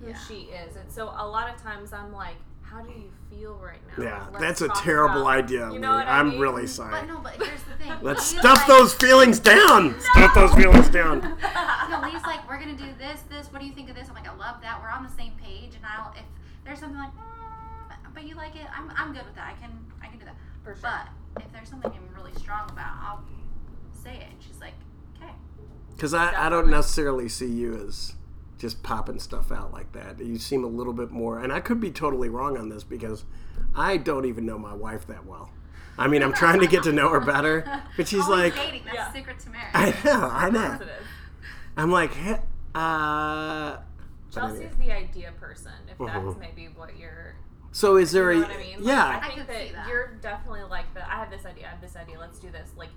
[0.00, 0.18] who Yeah.
[0.28, 0.76] she is.
[0.76, 4.02] And so a lot of times I'm like, how do you feel right now?
[4.04, 5.70] Yeah, Like, let's that's a terrible about- idea.
[5.70, 5.96] You know Lee.
[5.98, 6.40] what I I'm mean?
[6.40, 7.06] really But sorry.
[7.06, 7.92] no, but here's the thing.
[8.02, 9.98] Let's Lee's stuff like- those feelings down.
[10.12, 11.20] Stuff those feelings down.
[11.88, 13.46] No, Lee's like, we're gonna do this, this.
[13.52, 14.08] What do you think of this?
[14.08, 14.82] I'm like, I love that.
[14.82, 16.24] We're on the same page, and I'll if
[16.64, 19.54] there's something like, mm, but you like it, I'm, I'm good with that.
[19.56, 19.70] I can
[20.02, 20.34] I can do that.
[20.64, 20.80] For sure.
[20.82, 23.22] But if there's something I'm really strong about, I'll
[23.92, 24.26] say it.
[24.32, 24.74] And she's like,
[25.22, 25.30] okay.
[25.94, 28.15] Because I, I don't necessarily see you as
[28.58, 30.18] just popping stuff out like that.
[30.18, 33.24] You seem a little bit more, and I could be totally wrong on this because
[33.74, 35.50] I don't even know my wife that well.
[35.98, 37.64] I mean, I'm trying to get to know her better,
[37.96, 38.82] but she's Always like, dating.
[38.84, 39.12] That's Yeah.
[39.12, 39.70] secret to marriage.
[39.74, 40.78] I know, I know.
[41.76, 42.38] I'm like, "Heh,
[42.74, 43.76] uh.
[44.34, 44.58] but anyway.
[44.68, 46.38] Chelsea's the idea person, if that's Mhm.
[46.38, 47.34] maybe what you're.
[47.72, 48.76] So is there You know a what I mean?
[48.80, 49.04] Yeah?
[49.06, 49.88] I I think could that, see that.
[49.88, 51.06] you're definitely like the.
[51.10, 51.66] I have this idea.
[51.66, 52.18] I have this idea.
[52.18, 52.70] Let's do this.
[52.76, 52.94] Like, like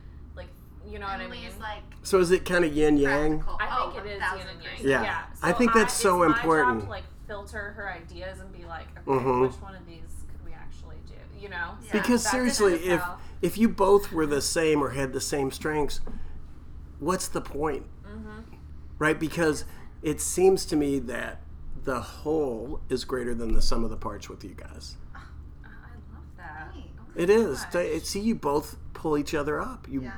[0.88, 1.42] you know what I mean?
[1.44, 3.44] Lee's like, so is it kind of yin yang?
[3.60, 4.74] I think oh, it is yin and yang.
[4.90, 5.04] Yeah.
[5.04, 5.22] Yeah.
[5.44, 6.80] I think that's so it's My important.
[6.80, 9.42] job to like filter her ideas and be like, okay, Mhm.
[9.42, 10.02] which one of these
[10.32, 11.14] could we actually do?
[11.40, 11.76] You know?
[11.86, 11.92] Yeah.
[11.94, 15.52] Because That's seriously, if how- if you both were the same or had the same
[15.52, 16.02] strengths,
[17.00, 17.86] what's the point?
[18.06, 18.56] Mm-hmm.
[18.98, 19.20] Right?
[19.20, 19.66] Because
[20.02, 21.42] it seems to me that
[21.84, 24.98] the whole is greater than the sum of the parts with you guys.
[25.16, 25.20] I
[26.14, 26.72] love that.
[26.74, 26.92] Hey.
[27.00, 27.64] Oh It is.
[27.72, 29.88] To- See, you both pull each other up.
[29.90, 30.12] You Yeah.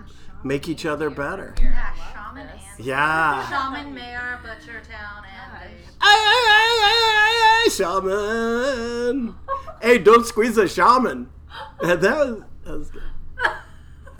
[0.43, 1.53] Make each other better.
[1.61, 3.49] Yeah, I shaman and Yeah.
[3.49, 5.61] shaman, mayor, butchertown, and Gosh.
[5.63, 5.95] Dave.
[6.01, 9.35] Ay, ay, ay, ay, ay, ay, shaman.
[9.81, 11.29] hey, don't squeeze a shaman.
[11.81, 13.03] That was, that was good.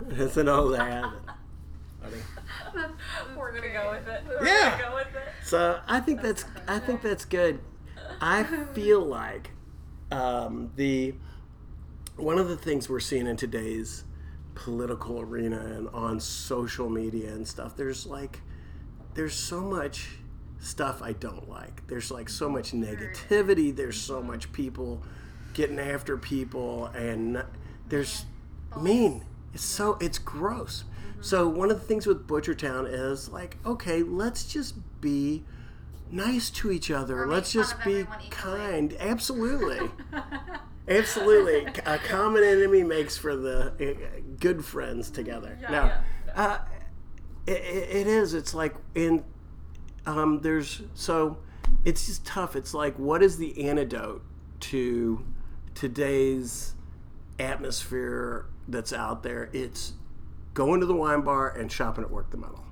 [0.18, 1.06] That's an old ad.
[3.36, 4.22] We're gonna go with it.
[4.26, 4.70] We're Yeah.
[4.80, 5.28] gonna go with it.
[5.44, 7.60] So I think that's I think that's good.
[8.20, 8.44] I
[8.74, 9.50] feel like
[10.10, 11.14] um, the
[12.16, 14.04] one of the things we're seeing in today's
[14.54, 17.76] political arena and on social media and stuff.
[17.76, 18.40] There's like
[19.14, 20.08] there's so much
[20.58, 21.86] stuff I don't like.
[21.86, 23.74] There's like so much negativity.
[23.74, 25.02] There's so much people
[25.54, 27.44] getting after people, and
[27.88, 28.24] there's
[28.80, 29.24] mean.
[29.54, 30.84] It's so it's gross.
[31.20, 35.44] So one of the things with Butchertown is like, okay, let's just be
[36.10, 37.22] nice to each other.
[37.22, 38.96] Or let's just be kind.
[38.98, 39.90] Absolutely.
[40.88, 41.66] Absolutely.
[41.86, 45.56] A common enemy makes for the uh, good friends together.
[45.62, 45.70] no.
[45.70, 46.02] yeah.
[46.34, 46.58] Uh,
[47.46, 48.34] it, it is.
[48.34, 49.24] It's like in
[50.06, 51.38] um, there's so
[51.84, 52.56] it's just tough.
[52.56, 54.22] It's like what is the antidote
[54.60, 55.24] to
[55.74, 56.74] today's
[57.38, 59.50] atmosphere that's out there?
[59.52, 59.94] It's
[60.54, 62.64] going to the wine bar and shopping at Work the Metal.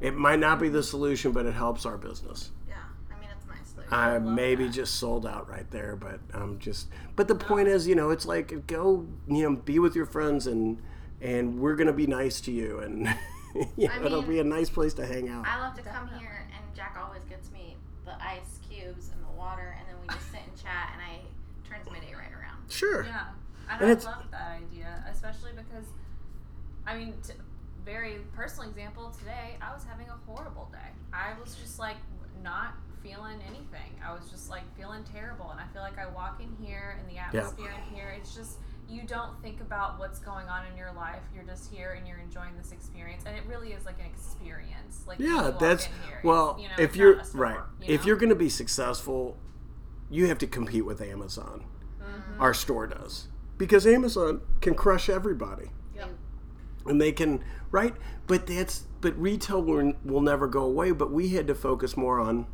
[0.00, 2.50] It might not be the solution, but it helps our business.
[2.68, 2.74] Yeah,
[3.10, 3.56] I mean it's nice.
[3.75, 6.88] Like, I maybe just sold out right there, but I'm just.
[7.14, 10.46] But the point is, you know, it's like go, you know, be with your friends
[10.46, 10.82] and
[11.20, 13.08] and we're gonna be nice to you, and
[13.76, 15.46] you know, I it'll be a nice place to hang out.
[15.46, 19.38] I love to come here, and Jack always gets me the ice cubes and the
[19.38, 21.20] water, and then we just sit and chat, and I
[21.68, 22.70] turns my day right around.
[22.70, 23.04] Sure.
[23.04, 23.28] Yeah,
[23.70, 25.86] and, And I love that idea, especially because,
[26.86, 27.34] I mean, t-
[27.84, 29.12] very personal example.
[29.18, 30.90] Today, I was having a horrible day.
[31.12, 31.96] I was just like
[32.42, 32.74] not
[33.06, 33.92] feeling anything.
[34.04, 37.08] I was just like feeling terrible, and I feel like I walk in here, and
[37.08, 40.92] the atmosphere in here, it's just you don't think about what's going on in your
[40.92, 41.22] life.
[41.34, 45.02] You're just here and you're enjoying this experience, and it really is like an experience.
[45.06, 46.56] Like when you Yeah, walk that's in here, well.
[46.60, 49.36] you know, if you're store, right, you if you're going to be successful,
[50.10, 51.64] you have to compete with Amazon.
[52.00, 52.40] Mm-hmm.
[52.40, 53.28] Our store does
[53.58, 55.70] because Amazon can crush everybody,
[56.86, 57.94] and they can right.
[58.26, 60.92] But that's but retail will, will never go away.
[60.92, 62.46] But we had to focus more on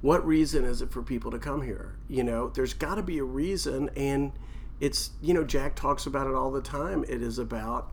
[0.00, 1.96] what reason is it for people to come here?
[2.08, 4.32] You know, there's got to be a reason, and
[4.80, 7.04] it's you know Jack talks about it all the time.
[7.08, 7.92] It is about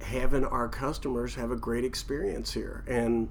[0.00, 3.28] having our customers have a great experience here, and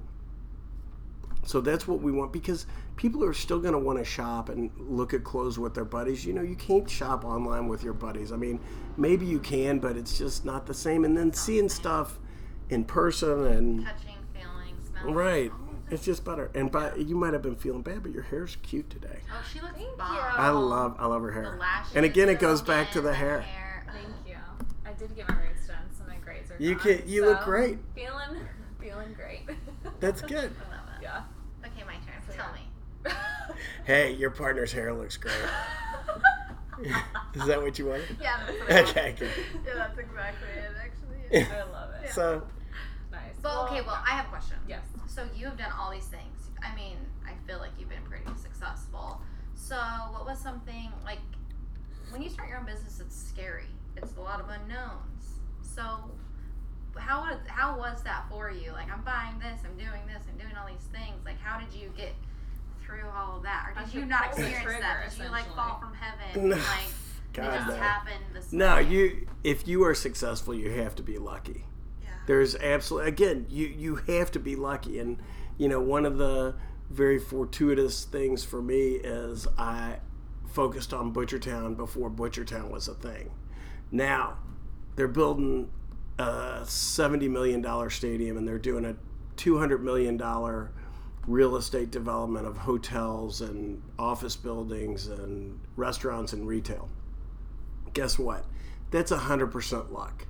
[1.44, 4.70] so that's what we want because people are still going to want to shop and
[4.78, 6.24] look at clothes with their buddies.
[6.24, 8.30] You know, you can't shop online with your buddies.
[8.30, 8.60] I mean,
[8.96, 11.04] maybe you can, but it's just not the same.
[11.04, 12.18] And then seeing stuff
[12.68, 15.14] in person and Touching, feeling, smelling.
[15.14, 15.52] right,
[15.90, 16.50] it's just better.
[16.54, 19.20] And by you might have been feeling bad, but your hair's cute today.
[19.32, 20.14] Oh, she looks Thank bomb.
[20.14, 20.20] you.
[20.20, 21.50] I love I love her hair.
[21.52, 23.40] The lashes, And again, it the goes back to the hair.
[23.40, 23.86] hair.
[23.92, 24.36] Thank you.
[24.86, 27.42] I did get my braids done, so my grades are You gone, can- you look
[27.42, 27.78] great.
[27.94, 28.40] Feeling,
[28.80, 29.48] feeling great.
[30.00, 30.52] That's good.
[30.70, 31.02] I love it.
[31.02, 31.22] yeah.
[31.64, 32.22] Okay, my turn.
[32.28, 32.68] So Tell me.
[33.84, 35.34] Hey, your partner's hair looks great.
[37.34, 38.16] Is that what you wanted?
[38.20, 39.30] Yeah, that's what Okay, good.
[39.66, 40.72] Yeah, that's exactly it.
[40.80, 41.56] Actually.
[41.58, 42.10] I love it.
[42.12, 42.42] So
[43.42, 43.52] Nice.
[43.54, 44.56] But okay, well, I have a question.
[44.68, 44.82] Yes.
[45.06, 46.50] So you have done all these things.
[46.62, 49.20] I mean, I feel like you've been pretty successful.
[49.54, 49.76] So
[50.12, 51.20] what was something like
[52.10, 53.00] when you start your own business?
[53.00, 53.70] It's scary.
[53.96, 55.40] It's a lot of unknowns.
[55.62, 56.10] So
[56.96, 58.72] how was how was that for you?
[58.72, 61.24] Like I'm buying this, I'm doing this, I'm doing all these things.
[61.24, 62.14] Like how did you get
[62.84, 65.10] through all of that, or did you not pull the experience that?
[65.10, 66.50] Did you like fall from heaven?
[66.50, 66.56] No.
[66.56, 67.74] like it God, just no.
[67.76, 68.88] happened this no, way?
[68.88, 71.64] you if you are successful, you have to be lucky.
[72.30, 75.20] There's absolutely again, you you have to be lucky, and
[75.58, 76.54] you know one of the
[76.88, 79.96] very fortuitous things for me is I
[80.46, 83.32] focused on Butchertown before Butchertown was a thing.
[83.90, 84.38] Now
[84.94, 85.72] they're building
[86.20, 88.94] a seventy million dollar stadium, and they're doing a
[89.34, 90.70] two hundred million dollar
[91.26, 96.90] real estate development of hotels and office buildings and restaurants and retail.
[97.92, 98.44] Guess what?
[98.92, 100.26] That's 100% luck.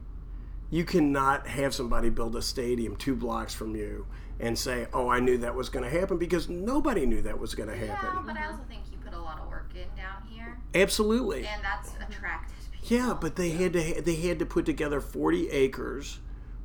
[0.71, 4.07] You cannot have somebody build a stadium two blocks from you
[4.39, 7.55] and say, "Oh, I knew that was going to happen," because nobody knew that was
[7.55, 8.09] going to happen.
[8.15, 11.45] Yeah, but I also think you put a lot of work in down here, Absolutely.
[11.47, 12.97] and that's attracted people.
[12.97, 16.21] Yeah, but they had to they had to put together 40 acres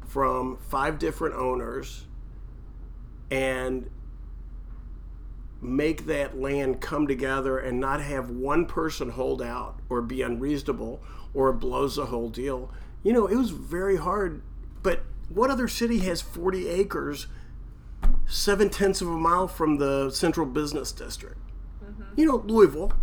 [0.07, 2.05] from five different owners
[3.31, 3.89] and
[5.61, 11.01] make that land come together and not have one person hold out or be unreasonable
[11.33, 12.71] or blows the whole deal.
[13.05, 14.41] You know, it was very hard.
[14.83, 17.27] But what other city has 40 acres,
[18.27, 21.37] seven tenths of a mile from the central business district?
[21.83, 22.19] Mm-hmm.
[22.19, 22.93] You know, Louisville,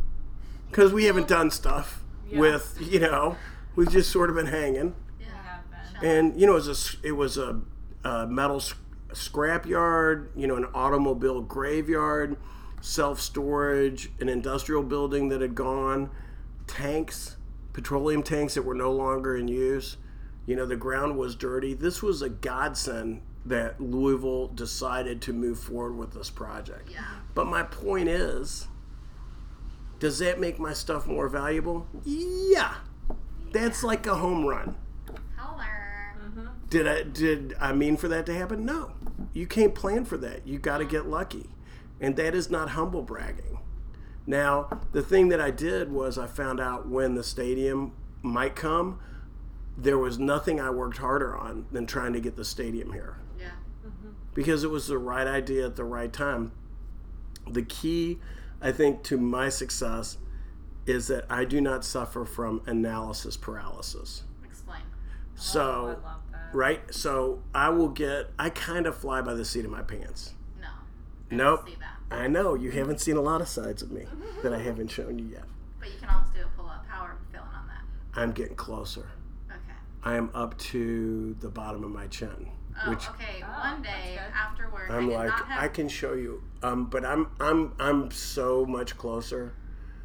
[0.70, 3.36] because we haven't done stuff with, you know,
[3.76, 5.26] we've just sort of been hanging Yeah.
[5.44, 6.11] have been.
[6.11, 7.61] and you know, it was a, it was a,
[8.05, 8.76] a metal sc-
[9.12, 12.36] scrap yard, you know, an automobile graveyard,
[12.80, 16.11] self storage, an industrial building that had gone,
[16.66, 17.36] tanks,
[17.73, 19.97] petroleum tanks that were no longer in use.
[20.47, 21.75] You know, the ground was dirty.
[21.75, 26.91] This was a godsend that Louisville decided to move forward with this project.
[26.91, 27.05] Yeah.
[27.35, 28.68] But my point is,
[29.99, 31.87] does that make my stuff more valuable?
[32.05, 32.75] Yeah.
[33.53, 34.77] That's like a home run.
[35.37, 36.16] Holler.
[36.20, 36.47] Mm-hmm.
[36.70, 38.64] Did I did I mean for that to happen?
[38.64, 38.93] No.
[39.33, 40.47] You can't plan for that.
[40.47, 41.51] You got to get lucky.
[42.01, 43.61] And that is not humble bragging.
[44.27, 47.93] Now, the thing that I did was I found out when the stadium
[48.23, 49.01] might come.
[49.77, 53.47] There was nothing I worked harder on than trying to get the stadium here Yeah.
[53.87, 54.11] Mm-hmm.
[54.35, 56.53] because it was the right idea at the right time.
[57.51, 58.18] The key,
[58.61, 60.18] I think, to my success
[60.87, 64.23] is that I do not suffer from analysis paralysis.
[64.45, 64.83] Explain.
[65.35, 65.62] So,
[66.01, 66.51] I love that.
[66.53, 66.95] right?
[66.95, 70.35] So I will get, I kind of fly by the seat of my pants.
[70.61, 70.68] No.
[71.31, 71.68] Nope.
[72.13, 72.25] See that.
[72.25, 74.05] I know you haven't seen a lot of sides of me
[74.43, 75.45] that I haven't shown you yet.
[75.81, 76.85] But you can always do a pull up.
[76.89, 78.21] How are we feeling on that?
[78.21, 79.07] I'm getting closer.
[79.51, 79.59] Okay.
[80.05, 82.49] I am up to the bottom of my chin.
[82.87, 83.43] Oh, which okay.
[83.45, 85.65] Oh, One day that's after work, I I'm did like not have.
[85.65, 86.43] I can show you.
[86.63, 89.53] Um, but I'm I'm I'm so much closer,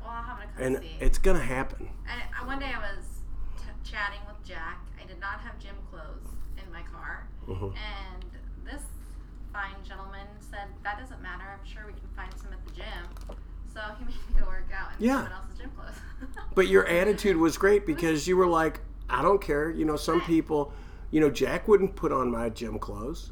[0.01, 0.97] Well, I'll have to come and see.
[0.99, 1.89] it's gonna happen.
[2.07, 3.05] I, I- one day I was
[3.57, 4.79] t- chatting with Jack.
[5.01, 6.27] I did not have gym clothes
[6.61, 7.65] in my car, Mm-hmm.
[7.77, 8.36] and this
[9.57, 11.43] fine gentleman said that doesn't matter.
[11.51, 13.35] I'm sure we can find some at the gym.
[13.73, 15.13] So he made me go work out in Yeah.
[15.15, 15.95] someone else's gym clothes.
[16.55, 19.69] But your attitude was great because you were like, I don't care.
[19.69, 20.73] You know, some people,
[21.11, 23.31] you know, Jack wouldn't put on my gym clothes.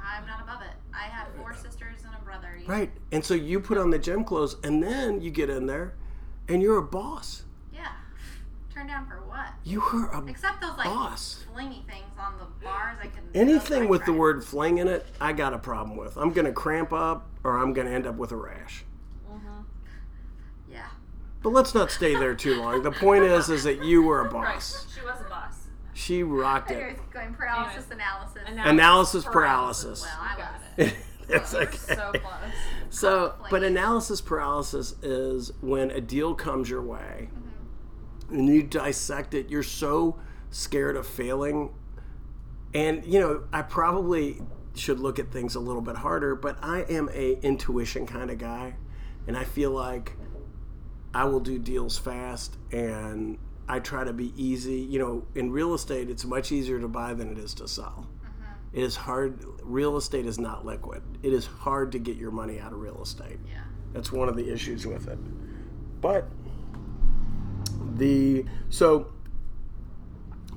[0.00, 0.74] I'm not above it.
[0.94, 2.60] I have four sisters and a brother.
[2.66, 2.90] Right.
[3.12, 5.94] And so you put on the gym clothes and then you get in there
[6.48, 7.44] and you're a boss.
[8.80, 8.94] Yeah.
[8.94, 9.48] Turned down for what?
[9.64, 11.44] You are a Except those like boss.
[11.54, 12.96] flingy things on the bars.
[13.02, 13.22] I can.
[13.34, 16.16] Anything with the word fling in it, I got a problem with.
[16.16, 18.84] I'm going to cramp up or I'm going to end up with a rash.
[20.70, 20.86] Yeah.
[21.42, 22.82] But let's not stay there too long.
[22.82, 24.86] The point is is that you were a boss.
[24.86, 24.94] Right.
[24.94, 25.66] She was a boss.
[25.92, 27.10] She rocked Anyways, it.
[27.10, 27.90] going paralysis Anyways.
[27.92, 28.42] analysis.
[28.70, 30.02] Analysis paralysis.
[30.02, 30.94] Well, I Got it.
[31.28, 31.76] That's okay.
[31.76, 32.22] So close.
[32.90, 37.49] So, but analysis paralysis is when a deal comes your way Mm-hmm.
[38.30, 40.18] And you dissect it, you're so
[40.50, 41.72] scared of failing.
[42.74, 44.40] And, you know, I probably
[44.74, 48.38] should look at things a little bit harder, but I am a intuition kind of
[48.38, 48.76] guy.
[49.26, 50.16] And I feel like
[51.12, 54.78] I will do deals fast and I try to be easy.
[54.78, 58.08] You know, in real estate, it's much easier to buy than it is to sell.
[58.24, 58.78] Mm-hmm.
[58.78, 59.44] It is hard.
[59.62, 61.02] Real estate is not liquid.
[61.22, 63.38] It is hard to get your money out of real estate.
[63.46, 63.60] Yeah.
[63.92, 65.18] That's one of the issues with it.
[66.00, 66.28] But
[67.96, 69.12] the so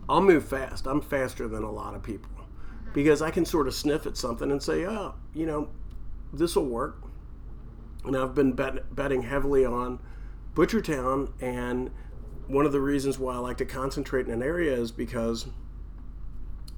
[0.07, 0.87] I'll move fast.
[0.87, 2.31] I'm faster than a lot of people
[2.93, 5.69] because I can sort of sniff at something and say, "Oh, you know,
[6.31, 7.01] this will work."
[8.05, 9.99] And I've been bet, betting heavily on
[10.55, 11.89] Butchertown, and
[12.47, 15.47] one of the reasons why I like to concentrate in an area is because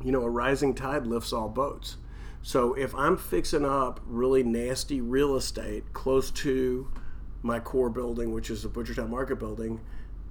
[0.03, 1.97] you know, a rising tide lifts all boats.
[2.41, 6.91] So if I'm fixing up really nasty real estate close to
[7.41, 9.81] my core building, which is the Butchertown Market Building,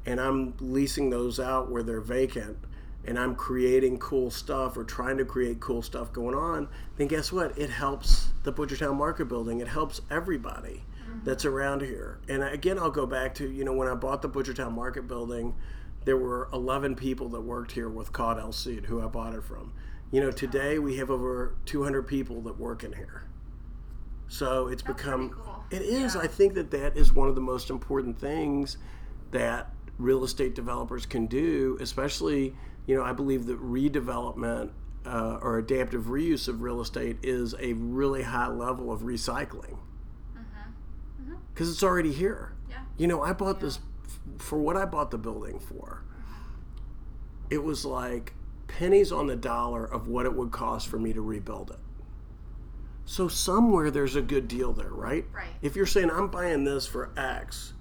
[0.07, 2.59] and I'm leasing those out where they're vacant,
[3.07, 7.33] and I'm creating cool stuff or trying to create cool stuff going on, then guess
[7.33, 7.57] what?
[7.59, 9.61] It helps the Butchertown Market Building.
[9.61, 11.19] It helps everybody mm-hmm.
[11.25, 12.19] that's around here.
[12.29, 15.55] And again, I'll go back to, you know, when I bought the Butchertown Market Building,
[16.05, 19.45] there were 11 people that worked here with Cod El Cid, who I bought it
[19.45, 19.73] from.
[20.11, 23.25] You know, today we have over 200 people that work in here.
[24.29, 25.65] So it's become, cool.
[25.71, 26.17] it is.
[26.17, 28.79] I think that that is one of the most important things
[29.31, 32.55] that real estate developers can do, especially,
[32.87, 34.71] you know, I believe that redevelopment
[35.07, 39.79] uh, or adaptive reuse of real estate is a really high level of recycling
[41.55, 42.53] because it's already here.
[42.69, 42.79] Yeah.
[42.99, 46.03] You know, I bought this f- for what I bought the building for.
[47.49, 48.35] It was like
[48.67, 51.79] pennies on the dollar of what it would cost for me to rebuild it.
[53.05, 55.27] So somewhere there's a good deal there, right?
[55.33, 55.47] Right.
[55.63, 57.74] If you're saying I'm buying this for X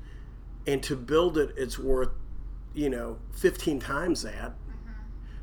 [0.66, 2.10] and to build it it's worth,
[2.74, 4.92] you know, 15 times that, mm-hmm.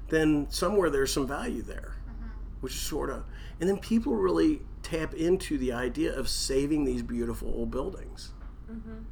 [0.09, 1.97] then somewhere there's some value there.
[2.09, 2.29] Mm-hmm.
[2.61, 3.25] Which is sort of
[3.61, 8.31] and then people really tap into the idea of saving these beautiful old buildings.
[8.71, 9.03] Mm-hmm.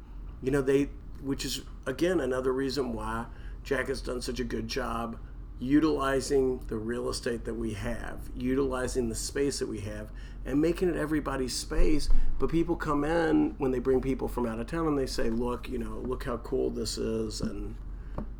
[0.41, 0.89] You know they
[1.21, 3.25] which is again another reason why
[3.63, 5.17] jack has done such a good job
[5.59, 10.09] utilizing the real estate that we have utilizing the space that we have
[10.45, 12.09] and making it everybody's space
[12.39, 15.29] but people come in when they bring people from out of town and they say
[15.29, 17.75] look you know look how cool this is and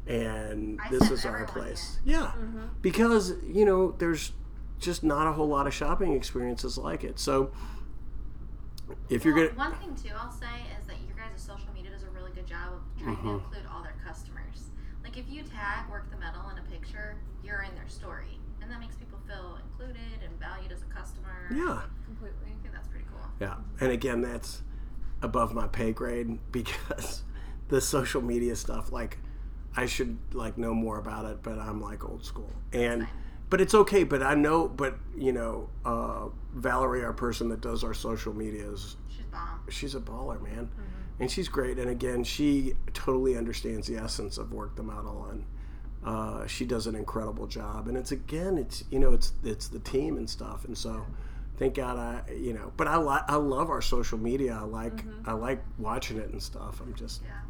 [0.08, 2.32] and I this is our place yeah
[2.82, 4.32] because you know there's
[4.80, 7.52] just not a whole lot of shopping experiences like it so
[9.10, 10.48] if you're gonna one thing too, I'll say
[10.80, 13.28] is that your guys' social media does a really good job of trying Mm-hmm.
[13.28, 14.70] to include all their customers.
[15.04, 18.72] Like if you tag Work the Metal in a picture, you're in their story, and
[18.72, 21.19] that makes people feel included and valued as a customer.
[21.52, 22.38] Yeah Completely.
[22.46, 23.22] I think that's pretty cool.
[23.40, 24.62] Yeah, and again, that's
[25.22, 27.24] above my pay grade because
[27.70, 29.18] the social media stuff, like,
[29.76, 33.08] I should like know more about it, but I'm like old school, and
[33.50, 34.04] but it's okay.
[34.04, 38.98] But I know, but you know, uh, Valerie, our person that does our social medias,
[39.10, 39.62] She's bomb.
[39.70, 40.70] she's a baller, man,
[41.20, 41.78] and she's great.
[41.78, 45.46] And again, she totally understands the essence of Work the Metal and
[46.04, 47.88] uh, she does an incredible job.
[47.88, 51.06] And it's again, it's you know, it's it's the team and stuff, and so.
[51.60, 54.58] Thank God, I you know, but I like I love our social media.
[54.60, 55.30] I like mm-hmm.
[55.30, 56.80] I like watching it and stuff.
[56.82, 57.42] I'm just Yeah.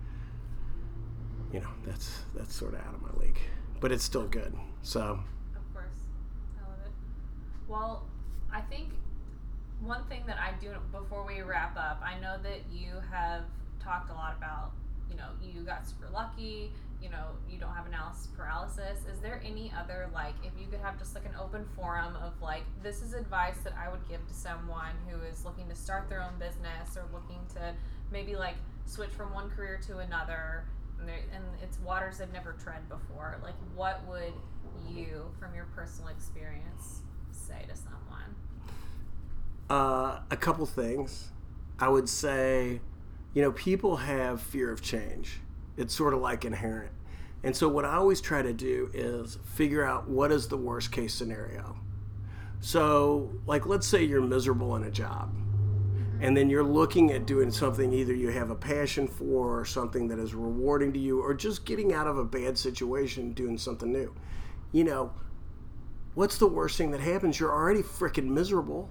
[1.54, 3.40] you know that's that's sort of out of my league,
[3.80, 4.54] but it's still good.
[4.82, 5.20] So
[5.56, 6.00] Of course.
[6.60, 6.92] I love it.
[7.68, 8.04] Well,
[8.52, 8.90] I think
[9.82, 13.44] one thing that I do before we wrap up, I know that you have
[13.82, 14.72] talked a lot about,
[15.10, 16.72] you know, you got super lucky,
[17.02, 19.00] you know, you don't have analysis paralysis.
[19.12, 22.34] Is there any other like if you could have just like an open forum of
[22.42, 26.10] like this is advice that I would give to someone who is looking to start
[26.10, 27.74] their own business or looking to
[28.12, 30.66] maybe like switch from one career to another
[31.00, 33.40] and, and it's waters they've never tread before.
[33.44, 34.34] Like what would
[34.94, 38.36] you from your personal experience say to someone?
[39.70, 41.32] Uh, a couple things.
[41.80, 42.82] I would say,
[43.34, 45.40] you know, people have fear of change.
[45.80, 46.92] It's sort of like inherent.
[47.42, 50.92] And so, what I always try to do is figure out what is the worst
[50.92, 51.78] case scenario.
[52.60, 55.34] So, like, let's say you're miserable in a job,
[56.20, 60.10] and then you're looking at doing something either you have a passion for or something
[60.10, 63.90] that is rewarding to you, or just getting out of a bad situation, doing something
[63.90, 64.14] new.
[64.74, 65.14] You know,
[66.14, 67.40] what's the worst thing that happens?
[67.40, 68.90] You're already freaking miserable.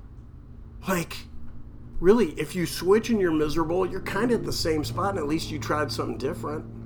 [0.89, 1.19] Like,
[2.01, 5.19] really, if you switch and you're miserable, you're kind of at the same spot, and
[5.19, 6.78] at least you tried something different.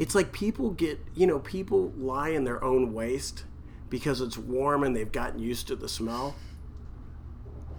[0.00, 3.44] It's like people get, you know, people lie in their own waste
[3.90, 6.34] because it's warm and they've gotten used to the smell.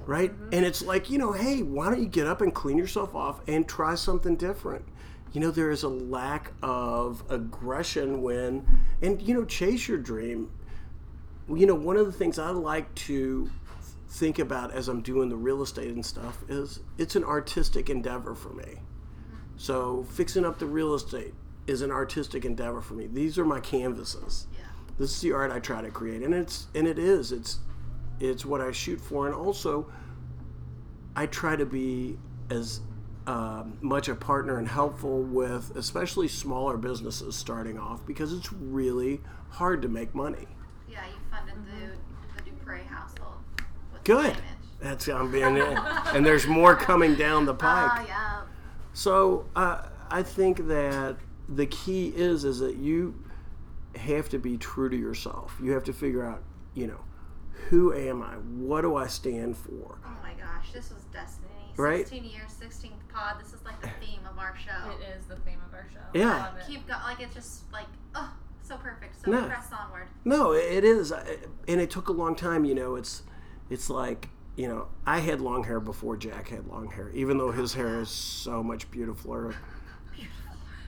[0.05, 0.31] Right?
[0.31, 0.49] Mm-hmm.
[0.53, 3.41] And it's like, you know, hey, why don't you get up and clean yourself off
[3.47, 4.85] and try something different?
[5.33, 8.67] You know, there is a lack of aggression when,
[9.01, 10.51] and, you know, chase your dream.
[11.49, 13.49] You know, one of the things I like to
[14.09, 18.35] think about as I'm doing the real estate and stuff is it's an artistic endeavor
[18.35, 18.63] for me.
[18.65, 19.57] Mm-hmm.
[19.57, 21.33] So fixing up the real estate
[21.67, 23.07] is an artistic endeavor for me.
[23.07, 24.47] These are my canvases.
[24.53, 24.65] Yeah.
[24.97, 27.59] This is the art I try to create, and it's and it is it's
[28.19, 29.91] it's what I shoot for, and also
[31.15, 32.17] I try to be
[32.49, 32.81] as
[33.27, 39.21] um, much a partner and helpful with especially smaller businesses starting off because it's really
[39.49, 40.47] hard to make money.
[40.89, 43.35] Yeah, you funded the, the Dupre household.
[43.93, 44.37] With Good.
[44.79, 47.91] That's I'm being and there's more coming down the pike.
[47.93, 48.41] Oh, yeah.
[48.93, 51.17] So uh, I think that
[51.55, 53.13] the key is is that you
[53.95, 55.57] have to be true to yourself.
[55.61, 56.41] You have to figure out,
[56.73, 56.99] you know,
[57.69, 58.35] who am I?
[58.35, 59.99] What do I stand for?
[60.05, 61.47] Oh my gosh, this was destiny.
[61.77, 62.07] Right?
[62.07, 63.39] 16 years, 16th pod.
[63.39, 64.91] This is like the theme of our show.
[64.91, 65.99] It is the theme of our show.
[66.13, 66.31] Yeah.
[66.31, 66.67] I love it.
[66.67, 67.01] Keep going.
[67.03, 69.23] Like, it's just like, oh, so perfect.
[69.23, 69.47] So No.
[69.47, 70.07] press onward.
[70.25, 72.65] No, it is, and it took a long time.
[72.65, 73.23] You know, it's
[73.69, 77.51] it's like you know, I had long hair before Jack had long hair, even though
[77.51, 79.55] his hair is so much beautifuler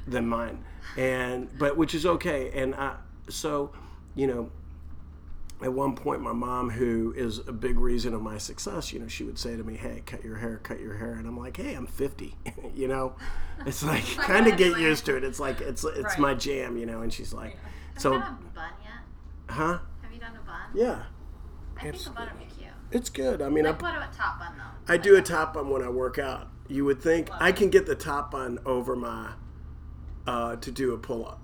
[0.08, 0.64] than mine,
[0.98, 2.52] and but which is okay.
[2.54, 2.96] And I
[3.30, 3.72] so,
[4.16, 4.50] you know,
[5.62, 9.08] at one point, my mom, who is a big reason of my success, you know,
[9.08, 11.56] she would say to me, "Hey, cut your hair, cut your hair," and I'm like,
[11.58, 12.36] "Hey, I'm 50,"
[12.76, 13.16] you know.
[13.66, 15.24] It's like kind of get used to it.
[15.24, 16.20] It's like it's it's Right.
[16.20, 17.02] my jam, you know.
[17.02, 17.54] And she's like,
[17.94, 19.54] Have so, you done a bun yet?
[19.56, 19.80] huh?
[20.02, 20.62] Have you done a bun?
[20.74, 21.04] Yeah,
[21.78, 22.72] I think a bun would be cute.
[22.92, 23.42] it's good.
[23.42, 24.94] I mean, I, Like, what about top bun though?
[24.94, 26.50] I do a top bun when I work out.
[26.68, 29.34] You would think I can get the top bun over my
[30.28, 31.40] uh, to do a pull up.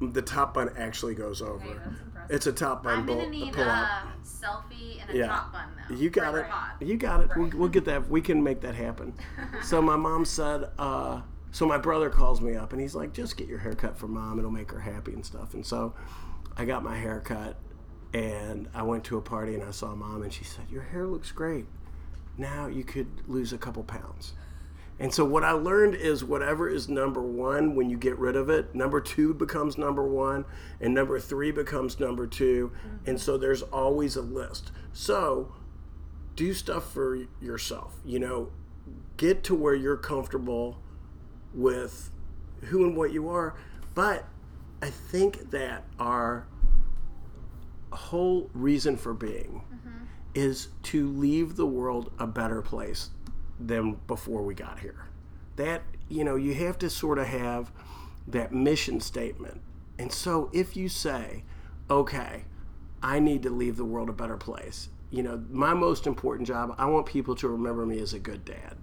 [0.00, 1.64] The top bun actually goes over.
[2.14, 2.30] That's.
[2.30, 4.02] It's a top bun I'm gonna need pull a up.
[4.24, 5.26] selfie and a Yeah.
[5.28, 5.94] top bun though.
[5.94, 6.46] You got it.
[6.80, 7.30] You got it.
[7.36, 8.08] We'll, we'll get that.
[8.10, 9.14] We can make that happen.
[9.62, 10.68] so my mom said.
[10.78, 11.22] Uh,
[11.52, 14.08] so my brother calls me up and he's like, "Just get your hair cut for
[14.08, 14.38] mom.
[14.38, 15.94] It'll make her happy and stuff." And so
[16.56, 17.56] I got my hair cut
[18.12, 21.06] and I went to a party and I saw mom and she said, "Your hair
[21.06, 21.64] looks great.
[22.36, 24.34] Now you could lose a couple pounds."
[24.98, 28.48] And so what I learned is whatever is number one when you get rid of
[28.48, 30.46] it, number two becomes number one,
[30.80, 32.96] and number three becomes number 2 mm-hmm.
[33.08, 34.72] And so there's always a list.
[34.92, 35.54] So
[36.34, 37.96] do stuff for yourself.
[38.04, 38.50] You know,
[39.16, 40.80] get to where you're comfortable
[41.52, 42.10] with
[42.64, 43.54] who and what you are.
[43.94, 44.26] But
[44.80, 46.46] I think that our
[47.92, 50.04] whole reason for being mm-hmm.
[50.34, 53.10] is to leave the world a better place
[53.58, 55.06] than before we got here.
[55.56, 57.72] That, you know, you have to sort of have
[58.26, 59.60] that mission statement.
[59.98, 61.44] And so if you say,
[61.88, 62.44] okay,
[63.02, 66.74] I need to leave the world a better place, you know, my most important job,
[66.78, 68.76] I want people to remember me as a good dad.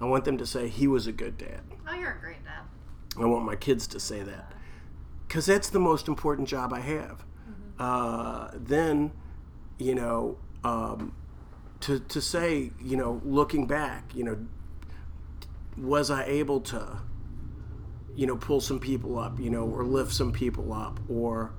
[0.00, 1.62] I want them to say he was a good dad.
[1.88, 2.62] Oh, you're a great dad.
[3.20, 4.52] I want my kids to say that
[5.26, 7.24] because that's the most important job I have.
[7.78, 9.12] Uh, then,
[9.78, 11.12] you know, um,
[11.84, 14.38] to to say, you know, looking back, you know,
[15.76, 16.98] was I able to,
[18.16, 21.52] you know, pull some people up, you know, or lift some people up, or,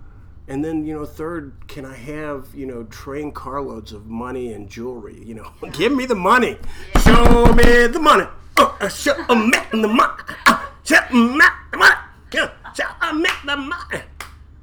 [0.47, 4.67] and then you know, third, can I have you know train carloads of money and
[4.67, 5.21] jewelry?
[5.23, 6.57] You know, give me the money,
[7.03, 8.25] show me the money,
[8.57, 11.39] oh, uh, show me the money, uh, show me
[11.71, 11.95] the money,
[12.33, 14.01] Yeah, show me the money.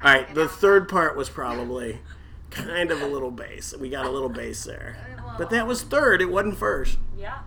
[0.01, 1.99] All right, the third part was probably
[2.49, 3.73] kind of a little bass.
[3.77, 4.97] We got a little bass there,
[5.37, 6.21] but that was third.
[6.21, 6.97] It wasn't first.
[7.17, 7.39] Yeah.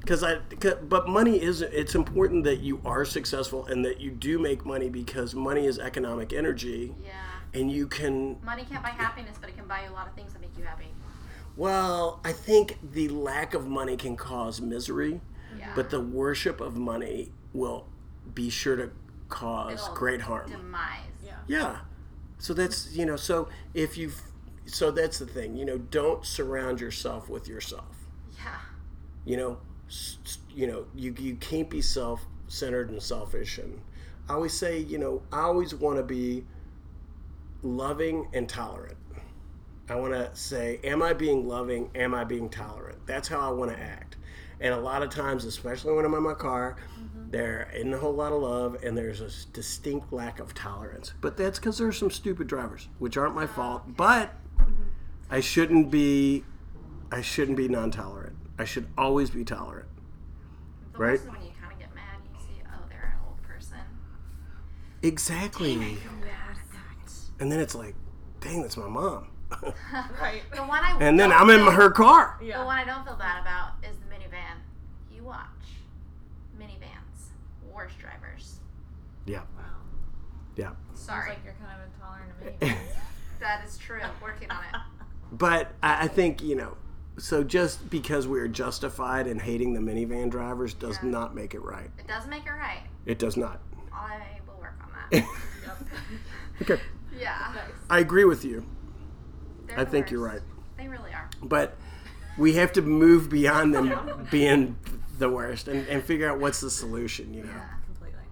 [0.00, 1.62] because I, 'cause- but money is.
[1.62, 5.78] It's important that you are successful and that you do make money because money is
[5.78, 7.12] economic energy, Yeah.
[7.54, 8.38] and you can.
[8.44, 10.56] Money can't buy happiness, but it can buy you a lot of things that make
[10.58, 10.88] you happy.
[11.56, 15.22] Well, I think the lack of money can cause misery,
[15.58, 15.72] Yeah.
[15.74, 17.86] but the worship of money will
[18.34, 18.90] be sure to
[19.30, 20.50] cause It'll great harm.
[20.50, 21.00] Demise.
[21.46, 21.76] Yeah.
[22.38, 24.10] So that's, you know, so if you
[24.66, 27.96] so that's the thing, you know, don't surround yourself with yourself.
[28.36, 28.58] Yeah.
[29.24, 29.58] You know,
[30.54, 33.80] you know, you you can't be self-centered and selfish and
[34.28, 36.44] I always say, you know, I always want to be
[37.62, 38.96] loving and tolerant.
[39.88, 41.90] I want to say, am I being loving?
[41.94, 43.06] Am I being tolerant?
[43.06, 44.16] That's how I want to act.
[44.60, 47.30] And a lot of times, especially when I'm in my car, mm-hmm.
[47.30, 51.12] there isn't a whole lot of love and there's a distinct lack of tolerance.
[51.20, 53.82] But that's because there's some stupid drivers, which aren't my oh, fault.
[53.94, 54.32] But
[55.34, 56.44] I shouldn't be,
[57.10, 58.36] I shouldn't be non-tolerant.
[58.56, 59.88] I should always be tolerant.
[60.92, 61.10] The Right.
[61.14, 63.42] worst is when you kind of get mad and you see, oh, they're an old
[63.42, 63.78] person.
[65.02, 65.98] Exactly.
[67.40, 67.96] And then it's like,
[68.40, 69.26] dang, that's my mom.
[70.20, 70.42] Right.
[70.54, 72.38] The one I And then I'm in feel- her car.
[72.40, 72.58] Yeah.
[72.60, 74.58] The one I don't feel bad about is the minivan.
[75.12, 75.48] You watch.
[76.56, 77.30] Minivans.
[77.72, 78.60] Worst drivers.
[79.26, 79.42] Yeah.
[80.54, 80.70] Yeah.
[80.94, 81.30] Sorry.
[81.30, 82.30] Like you're kind of intolerant
[82.62, 82.76] of me.
[83.40, 84.00] that is true.
[84.22, 84.80] Working on it.
[85.38, 86.76] But I, I think, you know,
[87.18, 91.90] so just because we're justified in hating the minivan drivers does not make it right.
[91.98, 92.82] It does make it right.
[93.06, 93.60] It does not.
[93.92, 95.28] I will work on that.
[96.62, 96.80] Okay.
[97.18, 97.52] yeah.
[97.90, 98.64] I agree with you.
[99.66, 100.34] They're I the think you're worst.
[100.34, 100.42] right.
[100.78, 101.28] They really are.
[101.42, 101.76] But
[102.38, 104.76] we have to move beyond them being
[105.18, 107.50] the worst and, and figure out what's the solution, you know.
[107.50, 108.22] Yeah, completely.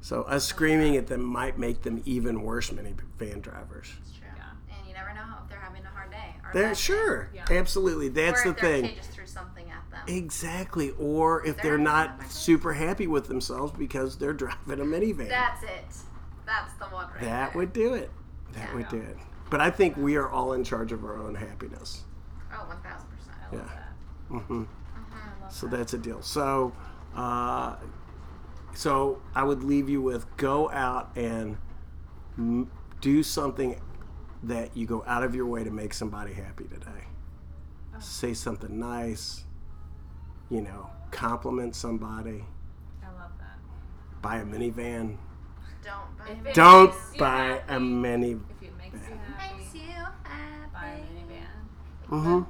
[0.00, 3.92] So us screaming at them might make them even worse minivan drivers.
[4.00, 4.26] It's true.
[4.68, 6.34] And you never know if they're having a hard day.
[6.34, 7.30] Or a They're sure.
[7.50, 8.08] Absolutely.
[8.08, 8.84] That's the thing.
[8.88, 10.00] kid just threw something at them.
[10.14, 10.90] Exactly.
[10.98, 15.28] Or if they're They're not super happy with themselves because they're driving a minivan.
[15.28, 15.84] That's it.
[16.46, 17.58] That's the one right That there.
[17.60, 18.10] would do it.
[18.52, 19.16] That would do it.
[19.50, 22.04] But I think we are all in charge of our own happiness.
[22.52, 22.66] Oh,
[23.50, 23.52] 1000%.
[23.52, 24.38] Yeah.
[24.38, 24.64] hmm
[25.50, 26.22] So that's a deal.
[26.22, 26.72] So,
[27.14, 27.76] uh,
[28.74, 31.56] so I would leave you with go out and
[32.38, 32.70] m-
[33.00, 33.80] do something
[34.44, 37.04] that you go out of your way to make somebody happy today.
[37.98, 39.44] Say something nice.
[40.50, 42.44] You know, compliment somebody.
[43.02, 43.58] I love that.
[44.22, 45.16] Buy a minivan.
[45.84, 48.40] Don't buy If it Don't makes you buy happy, a minivan.
[48.50, 49.80] If it makes you happy, Makes you
[50.72, 51.02] buy a happy.
[51.12, 52.08] minivan.
[52.08, 52.42] hmm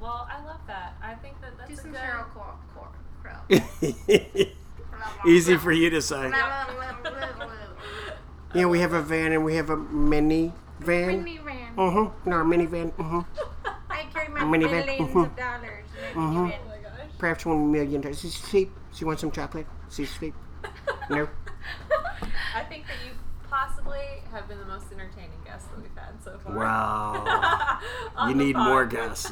[0.00, 0.96] Well, I love that.
[1.02, 2.00] I think that that's Do a some good.
[2.00, 2.88] Sheryl Crow.
[3.22, 4.50] Crow.
[5.26, 6.30] Easy for you to say.
[8.50, 8.60] Minivan.
[8.60, 11.24] Yeah, we have a van and we have a mini van.
[11.24, 12.30] Mm-hmm.
[12.30, 12.92] No, a minivan.
[12.92, 13.20] Mm-hmm.
[13.90, 14.86] I carry my Minivan.
[14.86, 15.24] millions Mhm.
[15.26, 15.84] of dollars.
[16.14, 16.54] Mhm.
[17.18, 18.24] Perhaps one million dollars.
[18.24, 18.72] Is she sleep?
[18.94, 19.66] She wants some chocolate?
[19.88, 20.34] Is she sleep?
[21.10, 21.26] No.
[22.54, 23.12] I think that you
[23.48, 23.98] possibly
[24.30, 26.54] have been the most entertaining guest that we've had so far.
[26.54, 27.80] Wow.
[28.16, 28.66] On You the need pod.
[28.68, 29.30] more guests.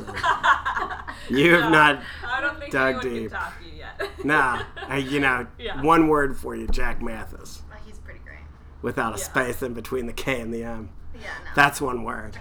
[1.28, 3.30] You have No, not I don't think dug anyone deep.
[3.30, 4.24] can top you yet.
[4.24, 5.82] Nah, I, you know, Yeah.
[5.82, 8.38] one word for you, Jack Mathis, Well, he's pretty great.
[8.86, 9.24] Without a Yeah.
[9.24, 10.90] space in between the K and the M.
[11.12, 11.50] Yeah, no.
[11.56, 12.40] That's one word.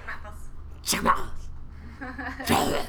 [0.83, 1.25] Jack Mathis.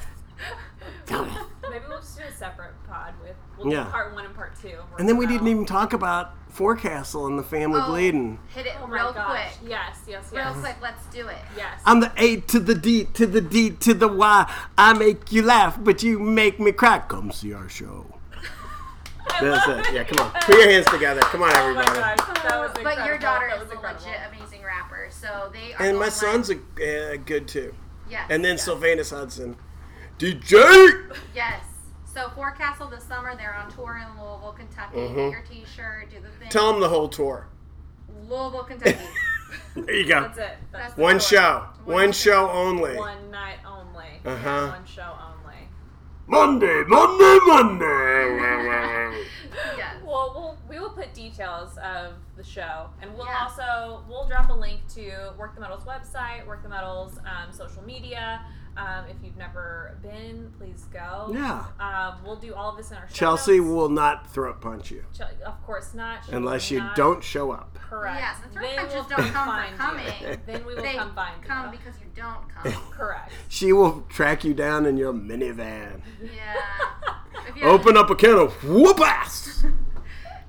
[1.10, 3.34] Maybe we'll just do a separate pod with.
[3.56, 3.84] We'll Yeah.
[3.84, 4.76] part one and part two.
[4.98, 8.36] And then we Working didn't even talk about Forecastle and the family Oh, Blieden.
[8.54, 9.56] Hit it Oh real gosh.
[9.56, 9.70] quick.
[9.70, 10.32] Yes, yes, yes.
[10.32, 10.60] Real yes.
[10.60, 11.38] quick, let's do it.
[11.56, 11.80] Yes.
[11.86, 14.52] I'm the A to the D to the D to the Y.
[14.76, 16.98] I make you laugh, but you make me cry.
[17.08, 18.15] Come see our show.
[19.40, 19.94] That's it.
[19.94, 20.32] Yeah, come on.
[20.42, 21.20] Put your hands together.
[21.22, 21.98] Come on, Oh my everybody.
[22.16, 24.04] gosh, that was But your daughter is a incredible.
[24.06, 25.82] legit amazing rapper, so they are.
[25.82, 27.74] And my son's live- a, uh, good too.
[28.08, 28.26] Yes.
[28.30, 28.64] And then yes.
[28.64, 29.56] Sylvanus Hudson.
[30.18, 31.10] DJ!
[31.34, 31.62] Yes.
[32.04, 34.96] So Forecastle this summer, they're on tour in Louisville, Kentucky.
[34.96, 35.14] Mhm.
[35.16, 36.48] Get your T-shirt, do the thing.
[36.48, 37.48] Tell them the whole tour.
[38.28, 38.98] Louisville, Kentucky.
[39.76, 40.22] There you go.
[40.22, 40.58] That's it.
[40.72, 41.20] That's That's the One tour.
[41.20, 41.64] show.
[41.84, 42.96] One show only.
[42.96, 44.20] One night only.
[44.24, 44.68] Uh-huh.
[44.72, 45.35] One show only.
[46.26, 49.24] Monday, Monday, Monday.
[49.76, 49.94] yes.
[50.04, 53.42] Well, we'll we will put details of the show, and we'll Yeah.
[53.42, 57.82] also we'll drop a link to Work the Metals website, Work the Metals um, social
[57.84, 58.40] media.
[58.76, 61.30] Um, if you've never been, please go.
[61.32, 61.64] Yeah.
[61.80, 63.70] Um, we'll do all of this in our show Chelsea notes.
[63.70, 66.26] will not throat punch you Chel- of course not.
[66.26, 66.94] She unless you not.
[66.94, 67.78] don't show up.
[67.88, 68.18] Correct.
[68.20, 70.06] Yes, the throat Then punches we'll don't come find for coming.
[70.20, 70.36] You.
[70.46, 71.78] Then we will they come find come you.
[71.78, 72.72] because you don't come.
[72.90, 73.32] Correct.
[73.48, 76.02] She will track you down in your minivan.
[76.22, 76.54] yeah.
[77.48, 79.64] If Open up a can of whoop ass.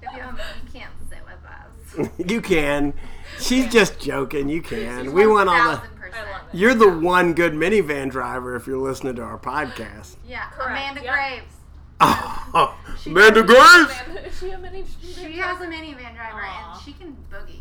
[0.02, 2.30] If you, have, you can't sit with us.
[2.32, 2.94] you can.
[3.40, 4.48] She's just joking.
[4.48, 5.04] You can.
[5.06, 5.82] She's We want all the.
[6.12, 6.14] 1000%.
[6.16, 6.58] I love it.
[6.58, 10.16] You're the one good minivan driver if you're listening to our podcast.
[10.28, 10.50] Yeah.
[10.50, 11.14] Correct, Amanda yep.
[11.14, 11.54] Graves.
[12.54, 13.92] Oh, Amanda Graves.
[14.26, 14.86] Is she a mini?
[15.02, 16.74] She has a minivan driver Aw.
[16.76, 17.60] and she can boogie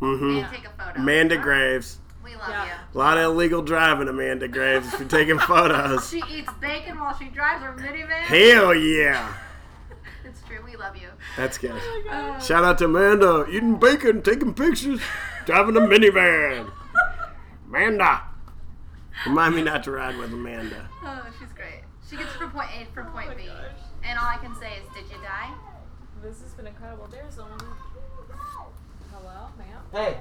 [0.00, 0.98] hmm and take a photo.
[1.00, 1.98] Amanda Graves.
[2.24, 2.78] We love Yeah.
[2.94, 4.92] A lot of illegal driving, Amanda Graves.
[4.94, 6.08] If you're taking photos.
[6.08, 8.20] She eats bacon while she drives her minivan.
[8.22, 9.34] Hell yeah.
[10.24, 10.58] It's true.
[10.64, 11.08] We love you.
[11.36, 11.74] That's good.
[12.10, 15.00] Oh, Shout out to Amanda, eating bacon, taking pictures,
[15.44, 16.70] driving a minivan.
[17.76, 18.22] Amanda.
[19.26, 20.88] Remind me not to ride with Amanda.
[21.02, 21.82] oh, she's great.
[22.08, 23.46] She gets from point A from point my B.
[23.46, 23.56] gosh.
[24.04, 25.52] And all I can say is, did you die?
[26.22, 27.06] This has been incredible.
[27.10, 27.58] There's someone.
[29.12, 29.80] Hello, ma'am.
[29.92, 30.18] Hey.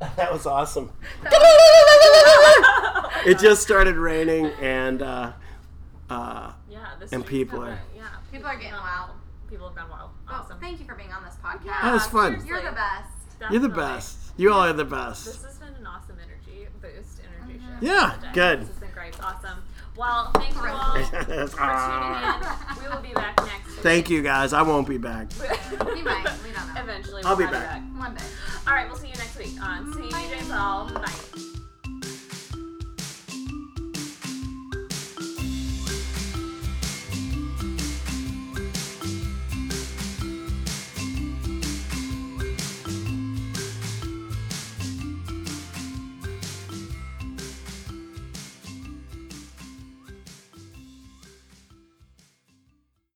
[0.16, 0.92] That was awesome.
[3.26, 5.32] It just started raining and uh,
[6.08, 9.10] uh, Yeah, this And people are- Yeah, People are getting wild.
[9.50, 10.10] people have gone wild.
[10.28, 10.58] Oh, Awesome.
[10.60, 11.82] thank you for being on this podcast.
[11.82, 12.40] that was fun.
[12.40, 12.48] seriously.
[12.48, 13.50] You're the best.
[13.50, 14.18] You're the best.
[14.36, 15.42] You all are the This best.
[15.44, 17.67] has been an awesome energy boost, energy shift.
[17.80, 18.30] Yeah, today.
[18.32, 18.60] good.
[18.62, 19.22] This has been great.
[19.22, 19.62] Awesome.
[19.96, 22.82] Well, thank you all for tuning in.
[22.82, 23.78] We will be back next week.
[23.80, 24.52] Thank you guys.
[24.52, 25.28] I won't be back.
[25.40, 26.26] We might.
[26.44, 26.80] We don't know.
[26.80, 28.00] Eventually, I'll we'll be have you back.
[28.00, 28.24] One day.
[28.66, 31.57] All right, we'll see you next week on See Jane Sell Night.